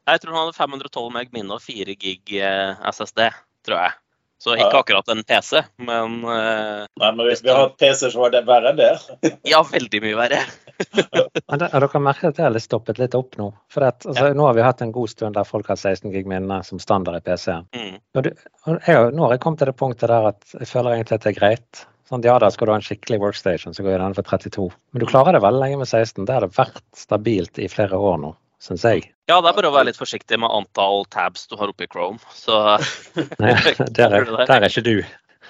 jeg 0.10 0.24
tror 0.24 0.38
han 0.38 0.46
hadde 0.46 0.60
512 0.60 1.12
meg 1.18 1.36
minne 1.36 1.58
og 1.58 1.66
4 1.66 1.98
gig 2.00 2.38
uh, 2.40 2.80
SSD, 2.94 3.28
tror 3.68 3.84
jeg. 3.86 4.00
Så 4.42 4.56
ikke 4.58 4.80
akkurat 4.80 5.10
en 5.14 5.20
PC, 5.22 5.60
men 5.86 6.24
uh, 6.26 6.88
Nei, 6.98 7.10
men 7.14 7.28
hvis 7.28 7.44
vi 7.46 7.52
har 7.54 7.76
PC, 7.78 8.08
så 8.10 8.24
var 8.24 8.32
det 8.34 8.42
verre 8.48 8.72
enn 8.72 8.80
det. 8.80 8.90
ja, 9.52 9.60
veldig 9.70 10.02
mye 10.02 10.18
verre. 10.18 10.40
men 10.98 11.62
det, 11.62 11.68
har 11.70 11.84
dere 11.84 12.02
merket 12.02 12.32
at 12.32 12.40
det 12.40 12.48
har 12.48 12.58
stoppet 12.64 12.98
litt 12.98 13.14
opp 13.18 13.38
nå? 13.38 13.52
For 13.70 13.86
at, 13.86 14.02
altså, 14.02 14.32
ja. 14.32 14.38
Nå 14.38 14.48
har 14.48 14.58
vi 14.58 14.66
hatt 14.66 14.82
en 14.82 14.96
god 14.96 15.14
stund 15.14 15.38
der 15.38 15.46
folk 15.46 15.70
har 15.70 15.78
16 15.78 16.10
gig 16.16 16.26
minne 16.32 16.58
som 16.66 16.82
standard 16.82 17.20
i 17.20 17.24
PC-en. 17.28 17.70
Mm. 17.78 18.02
Nå 18.18 19.28
har 19.28 19.36
jeg 19.36 19.44
kommet 19.46 19.62
til 19.62 19.70
det 19.70 19.78
punktet 19.78 20.10
der 20.10 20.32
at 20.32 20.58
jeg 20.58 20.72
føler 20.74 20.98
egentlig 20.98 21.20
at 21.20 21.28
det 21.28 21.36
er 21.36 21.38
greit. 21.38 21.86
Sånn, 22.12 22.26
ja, 22.28 22.34
da 22.44 22.50
skal 22.52 22.68
du 22.68 22.74
ha 22.74 22.76
en 22.82 22.84
skikkelig 22.84 23.22
workstation, 23.22 23.72
så 23.72 23.86
går 23.86 24.02
den 24.02 24.16
for 24.18 24.28
32. 24.28 24.66
Men 24.92 25.04
du 25.04 25.08
klarer 25.08 25.38
det 25.38 25.40
veldig 25.46 25.62
lenge 25.64 25.78
med 25.80 25.88
16. 25.88 26.26
Det 26.28 26.36
har 26.36 26.44
det 26.44 26.52
vært 26.58 26.84
stabilt 27.00 27.62
i 27.64 27.70
flere 27.72 27.96
år 27.96 28.18
nå, 28.20 28.34
syns 28.60 28.84
jeg. 28.84 29.06
Ja, 29.32 29.38
det 29.38 29.54
er 29.54 29.56
bare 29.56 29.70
å 29.70 29.76
være 29.78 29.88
litt 29.94 30.00
forsiktig 30.00 30.42
med 30.44 30.52
antall 30.52 31.06
tabs 31.16 31.48
du 31.48 31.56
har 31.56 31.72
oppe 31.72 31.88
i 31.88 31.92
Chrome. 31.92 32.20
Så 32.36 32.58
Nei, 33.44 33.56
der 33.96 34.18
er, 34.18 34.28
der 34.44 34.58
er 34.58 34.68
ikke 34.68 34.84
du. 34.84 34.98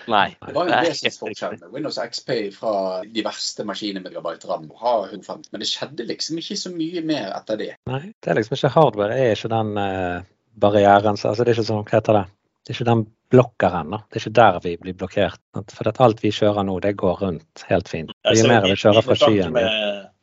Nei. 0.10 0.28
Det 0.38 0.54
var 0.54 0.70
jo 0.70 0.74
det 0.76 0.82
vesensforskjell 0.92 1.58
med 1.64 1.74
Windows 1.74 1.98
XP 1.98 2.30
fra 2.54 2.74
de 3.06 3.24
verste 3.26 3.66
maskinene 3.66 4.04
med 4.04 4.14
gigabyte 4.14 4.50
RAM. 4.50 4.68
Har 4.82 5.08
150, 5.10 5.50
men 5.50 5.64
det 5.64 5.70
skjedde 5.70 6.06
liksom 6.10 6.42
ikke 6.42 6.60
så 6.62 6.74
mye 6.76 7.02
mer 7.06 7.34
etter 7.40 7.58
det. 7.58 7.72
Nei, 7.90 8.04
det 8.22 8.34
er 8.34 8.38
liksom 8.38 8.58
ikke 8.58 8.74
hardware. 8.78 9.18
Det 9.18 9.26
er 9.26 9.34
ikke 9.40 9.52
den 9.54 9.74
uh, 9.82 10.30
barrieren. 10.62 11.18
Altså, 11.18 11.42
det 11.42 11.50
er 11.50 11.58
ikke 11.58 11.68
sånn, 11.74 11.82
hva 11.90 11.98
heter 11.98 12.20
det? 12.22 12.26
Det 12.62 12.74
er 12.74 12.78
ikke 12.78 12.90
den 12.92 13.04
blokkeren. 13.34 13.92
Det 13.92 14.20
er 14.20 14.24
ikke 14.26 14.38
der 14.38 14.60
vi 14.64 14.78
blir 14.78 14.98
blokkert. 14.98 15.42
For 15.74 15.92
alt 16.06 16.24
vi 16.24 16.34
kjører 16.36 16.68
nå, 16.68 16.78
det 16.84 16.96
går 17.00 17.22
rundt 17.24 17.66
helt 17.70 17.90
fint. 17.90 18.14
Det 18.28 18.38
er 18.38 18.52
mer 18.52 18.68
vi 18.68 18.78
kjører 18.78 19.06
fra 19.06 19.18
skyen. 19.18 19.58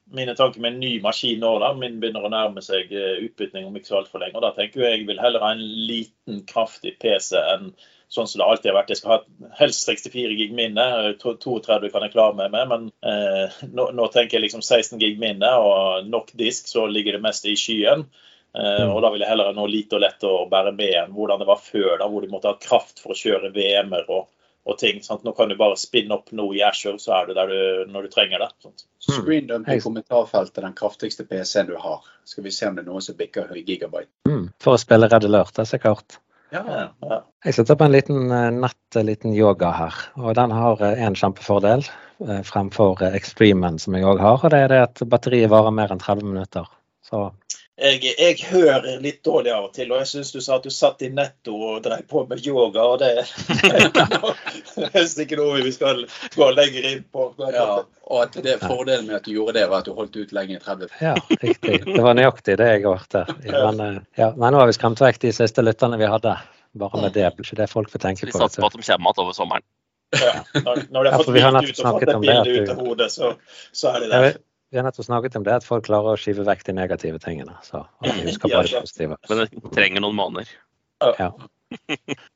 Mine 0.09 0.33
tanker 0.33 0.63
med 0.65 0.73
en 0.73 0.81
ny 0.81 0.95
maskin 1.05 1.43
nå, 1.43 1.51
da, 1.61 1.75
min 1.77 1.99
begynner 2.01 2.25
å 2.25 2.31
nærme 2.33 2.63
seg 2.65 2.89
eh, 2.97 3.19
utbytning 3.27 3.67
om 3.69 3.75
ikke 3.77 3.91
så 3.91 3.99
altfor 3.99 4.23
lenge. 4.23 4.39
og 4.39 4.47
Da 4.47 4.55
tenker 4.57 4.81
jeg 4.81 5.03
jeg 5.03 5.09
vil 5.11 5.21
heller 5.21 5.45
ha 5.45 5.51
en 5.53 5.61
liten, 5.61 6.39
kraftig 6.49 6.95
PC 7.03 7.37
enn 7.37 7.75
sånn 8.09 8.29
som 8.31 8.41
det 8.41 8.47
alltid 8.47 8.71
har 8.71 8.79
vært. 8.79 8.93
Jeg 8.95 9.03
skal 9.03 9.13
ha 9.13 9.51
helst 9.59 9.85
64 9.85 10.39
gig 10.39 10.55
minne. 10.57 10.87
32 11.21 11.91
kan 11.93 12.07
jeg 12.07 12.15
klare 12.15 12.39
meg 12.39 12.55
med, 12.55 12.71
men 12.73 12.89
eh, 13.05 13.61
nå, 13.69 13.91
nå, 13.97 14.09
tenker 14.15 14.39
jeg 14.39 14.47
liksom 14.47 14.65
16 14.65 14.97
gig 15.03 15.21
minne 15.21 15.51
og 15.61 16.09
nok 16.09 16.33
disk, 16.41 16.71
så 16.73 16.87
ligger 16.89 17.19
det 17.19 17.25
meste 17.29 17.53
i 17.53 17.59
skyen. 17.61 18.07
Uh, 18.59 18.89
og 18.91 19.03
Da 19.05 19.13
vil 19.15 19.23
jeg 19.23 19.31
heller 19.31 19.53
ha 19.53 19.55
noe 19.55 19.71
lite 19.71 19.99
og 19.99 20.03
lett 20.03 20.25
å 20.27 20.49
bære 20.51 20.73
med 20.75 20.97
enn 20.99 21.15
hvordan 21.15 21.39
det 21.39 21.47
var 21.47 21.61
før, 21.63 21.93
da, 22.01 22.09
hvor 22.11 22.25
de 22.25 22.31
måtte 22.33 22.51
ha 22.51 22.59
kraft 22.59 22.99
for 22.99 23.15
å 23.15 23.19
kjøre 23.19 23.53
VM-er 23.55 24.09
og, 24.11 24.25
og, 24.67 24.75
ting. 24.81 24.99
Sant? 25.05 25.23
Nå 25.23 25.35
kan 25.39 25.53
du 25.53 25.55
bare 25.61 25.79
spinne 25.79 26.17
opp 26.17 26.33
noe 26.35 26.57
i 26.57 26.63
Ashore, 26.67 26.99
så 26.99 27.15
er 27.21 27.29
du 27.29 27.37
der 27.39 27.53
du, 27.53 27.61
når 27.93 28.09
du 28.09 28.15
trenger 28.17 28.43
det. 28.43 28.49
Sant? 28.65 28.89
Screen 29.07 29.47
dump 29.47 29.71
i 29.71 29.79
kommentarfeltet 29.85 30.65
den 30.65 30.75
kraftigste 30.79 31.27
PC-en 31.29 31.71
du 31.71 31.77
har. 31.79 32.03
Skal 32.27 32.49
vi 32.49 32.55
se 32.55 32.67
om 32.67 32.75
det 32.75 32.83
er 32.83 32.89
noe 32.91 33.03
som 33.05 33.19
bikker 33.19 33.47
høy 33.53 33.61
gigabyte. 33.61 34.11
Mm. 34.27 34.49
For 34.65 34.75
å 34.75 34.81
spille 34.83 35.07
Red 35.07 35.29
Alert, 35.29 35.55
det 35.55 35.69
er 35.79 35.85
klart. 35.85 36.19
Ja, 36.51 36.65
ja. 37.05 37.21
Jeg 37.45 37.55
sitter 37.55 37.77
på 37.77 37.85
en 37.85 37.93
liten 37.93 38.33
eh, 38.33 38.49
nett 38.57 38.99
liten 39.05 39.35
yoga 39.37 39.71
her, 39.77 40.03
og 40.17 40.33
den 40.35 40.55
har 40.57 40.81
en 40.89 41.17
kjempefordel 41.19 41.85
fremfor 42.49 43.05
Extremen 43.13 43.77
som 43.79 43.95
jeg 43.95 44.09
òg 44.09 44.19
har. 44.19 44.41
og 44.43 44.51
Det 44.51 44.59
er 44.65 44.73
det 44.73 44.79
at 44.89 45.03
batteriet 45.07 45.53
varer 45.53 45.71
mer 45.77 45.93
enn 45.95 46.01
30 46.03 46.27
minutter. 46.27 46.67
Så 47.05 47.29
Jeg, 47.79 48.01
jeg, 48.19 48.35
hører 48.51 48.99
litt 48.99 49.21
dårlig 49.23 49.53
av 49.55 49.69
og 49.69 49.75
til, 49.77 49.93
og 49.93 50.01
jeg 50.03 50.09
syns 50.11 50.33
du 50.35 50.41
sa 50.43 50.57
at 50.59 50.65
du 50.67 50.73
satt 50.75 51.03
i 51.07 51.11
netto 51.15 51.55
og 51.55 51.85
drev 51.85 52.03
på 52.11 52.25
med 52.27 52.43
yoga. 52.43 52.83
og 52.83 52.99
Det, 52.99 53.11
det 53.63 54.83
er 54.83 54.91
nesten 54.97 55.23
ikke 55.23 55.39
noe 55.39 55.61
vi 55.63 55.71
skal 55.77 56.03
gå 56.35 56.51
lenger 56.57 56.89
inn 56.91 57.05
på. 57.15 57.29
Ja, 57.55 57.85
og 58.09 58.25
at 58.25 58.35
det 58.43 58.57
Fordelen 58.65 59.07
med 59.07 59.21
at 59.21 59.29
du 59.29 59.37
gjorde 59.37 59.55
det, 59.61 59.69
var 59.71 59.85
at 59.85 59.87
du 59.87 59.95
holdt 59.95 60.19
ut 60.19 60.35
lenge 60.35 60.57
i 60.57 60.61
30 60.65 60.91
Ja, 61.05 61.15
riktig. 61.39 61.81
Det 61.87 62.03
var 62.03 62.19
nøyaktig 62.19 62.59
det 62.59 62.69
jeg 62.73 62.85
hørte. 62.89 63.27
Men, 63.47 63.83
eh, 63.85 64.03
ja, 64.19 64.33
men 64.35 64.55
nå 64.55 64.63
har 64.63 64.71
vi 64.71 64.75
skremt 64.75 65.03
vekk 65.05 65.23
de 65.29 65.35
siste 65.39 65.63
lytterne 65.63 66.01
vi 66.01 66.11
hadde. 66.11 66.35
Bare 66.79 67.03
med 67.03 67.15
det. 67.15 67.31
Ikke 67.31 67.63
det 67.63 67.71
folk 67.71 67.95
får 67.95 68.09
tenke 68.09 68.27
på. 68.27 68.33
Vi 68.33 68.41
satser 68.41 68.65
på 68.65 68.73
at 68.73 68.75
de 68.75 68.83
kommer 68.83 68.91
igjen 68.91 69.23
over 69.23 69.39
sommeren. 69.39 69.67
Ja, 70.19 70.41
når, 70.65 70.87
når 70.91 71.05
de 71.05 71.11
har 71.13 71.23
fått 71.23 71.37
ja, 71.37 72.19
bildet 72.19 72.47
ut 72.49 72.63
ut 72.63 72.71
av 72.73 72.79
hodet, 72.81 73.11
så, 73.13 73.35
så 73.77 73.91
er 73.93 74.01
de 74.01 74.07
Ja, 74.09 74.21
der. 74.25 74.39
Vi- 74.71 74.79
har 74.79 74.85
nettopp 74.89 75.05
snakket 75.09 75.37
om 75.37 75.45
det, 75.45 75.55
at 75.61 75.65
folk 75.65 75.87
klarer 75.87 76.15
å 76.15 76.21
skyve 76.21 76.45
vekk 76.49 76.65
de 76.67 76.73
negative 76.73 77.19
tingene. 77.19 77.55
Så 77.63 77.85
vi 78.03 78.11
husker 78.29 78.49
Ja, 78.53 78.63
det 78.63 78.73
ja. 78.73 78.81
positive. 78.81 79.17
Men 79.29 79.39
det 79.47 79.73
trenger 79.75 80.01
noen 80.05 80.17
måneder. 80.19 80.49
Ja. 81.19 81.33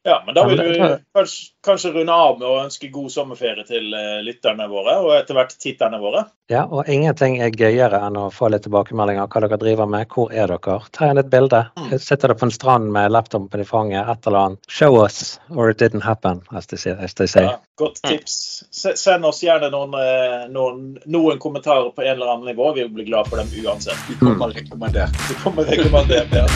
Ja, 0.04 0.22
men 0.26 0.34
da 0.36 0.42
vil 0.46 0.58
du 0.60 0.64
vi 0.68 0.78
kanskje, 1.16 1.46
kanskje 1.64 1.90
runde 1.94 2.12
av 2.12 2.34
med 2.38 2.44
å 2.50 2.58
ønske 2.66 2.90
god 2.92 3.08
sommerferie 3.14 3.64
til 3.64 3.94
eh, 3.96 4.18
lytterne 4.26 4.66
våre, 4.68 4.98
og 5.00 5.14
etter 5.16 5.38
hvert 5.38 5.54
titterne 5.62 5.96
våre. 6.02 6.26
ja, 6.52 6.66
og 6.68 6.84
ingenting 6.92 7.38
er 7.40 7.48
gøyere 7.56 7.96
enn 8.04 8.18
å 8.20 8.26
få 8.34 8.50
litt 8.52 8.66
tilbakemeldinger 8.66 9.30
hva 9.32 9.40
dere 9.46 9.56
driver 9.62 9.88
med. 9.88 10.04
Hvor 10.12 10.28
er 10.36 10.52
dere? 10.52 10.76
Ta 10.92 11.06
igjen 11.08 11.22
et 11.22 11.30
bilde. 11.32 11.62
Mm. 11.80 11.94
Sitter 11.96 12.28
dere 12.28 12.36
på 12.42 12.44
en 12.50 12.52
strand 12.52 12.92
med 12.92 13.14
laptopen 13.14 13.64
i 13.64 13.64
fanget, 13.64 14.04
et 14.12 14.28
eller 14.28 14.38
annet. 14.50 14.68
Show 14.68 15.00
us, 15.00 15.40
or 15.48 15.70
it 15.72 15.80
didn't 15.80 16.04
happen, 16.04 16.42
as 16.52 16.66
they 16.68 16.76
say. 16.76 16.92
As 16.92 17.14
they 17.14 17.26
say. 17.26 17.46
Ja, 17.48 17.56
godt 17.78 18.02
tips. 18.02 18.64
Send 18.96 19.24
oss 19.24 19.42
gjerne 19.42 19.70
noen, 19.72 19.94
eh, 19.94 20.48
noen, 20.52 20.98
noen 21.04 21.38
kommentarer 21.38 21.90
på 21.90 22.02
en 22.02 22.14
eller 22.14 22.34
annen 22.34 22.46
nivå. 22.46 22.72
Vi 22.74 22.88
blir 22.88 23.04
glad 23.04 23.28
for 23.28 23.36
dem 23.36 23.48
uansett. 23.64 23.98
De 24.08 24.18
kommer 24.24 24.48
rekommendert. 24.48 25.16
De 25.28 25.34
kommer 25.44 25.64
rekommendert. 25.64 26.28
Ja. 26.32 26.46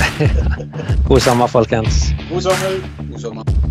God 1.09 1.23
sommer, 1.23 1.47
folkens. 1.47 2.05
God 2.31 2.43
sommer. 2.43 2.81
God 3.11 3.21
sommer. 3.21 3.66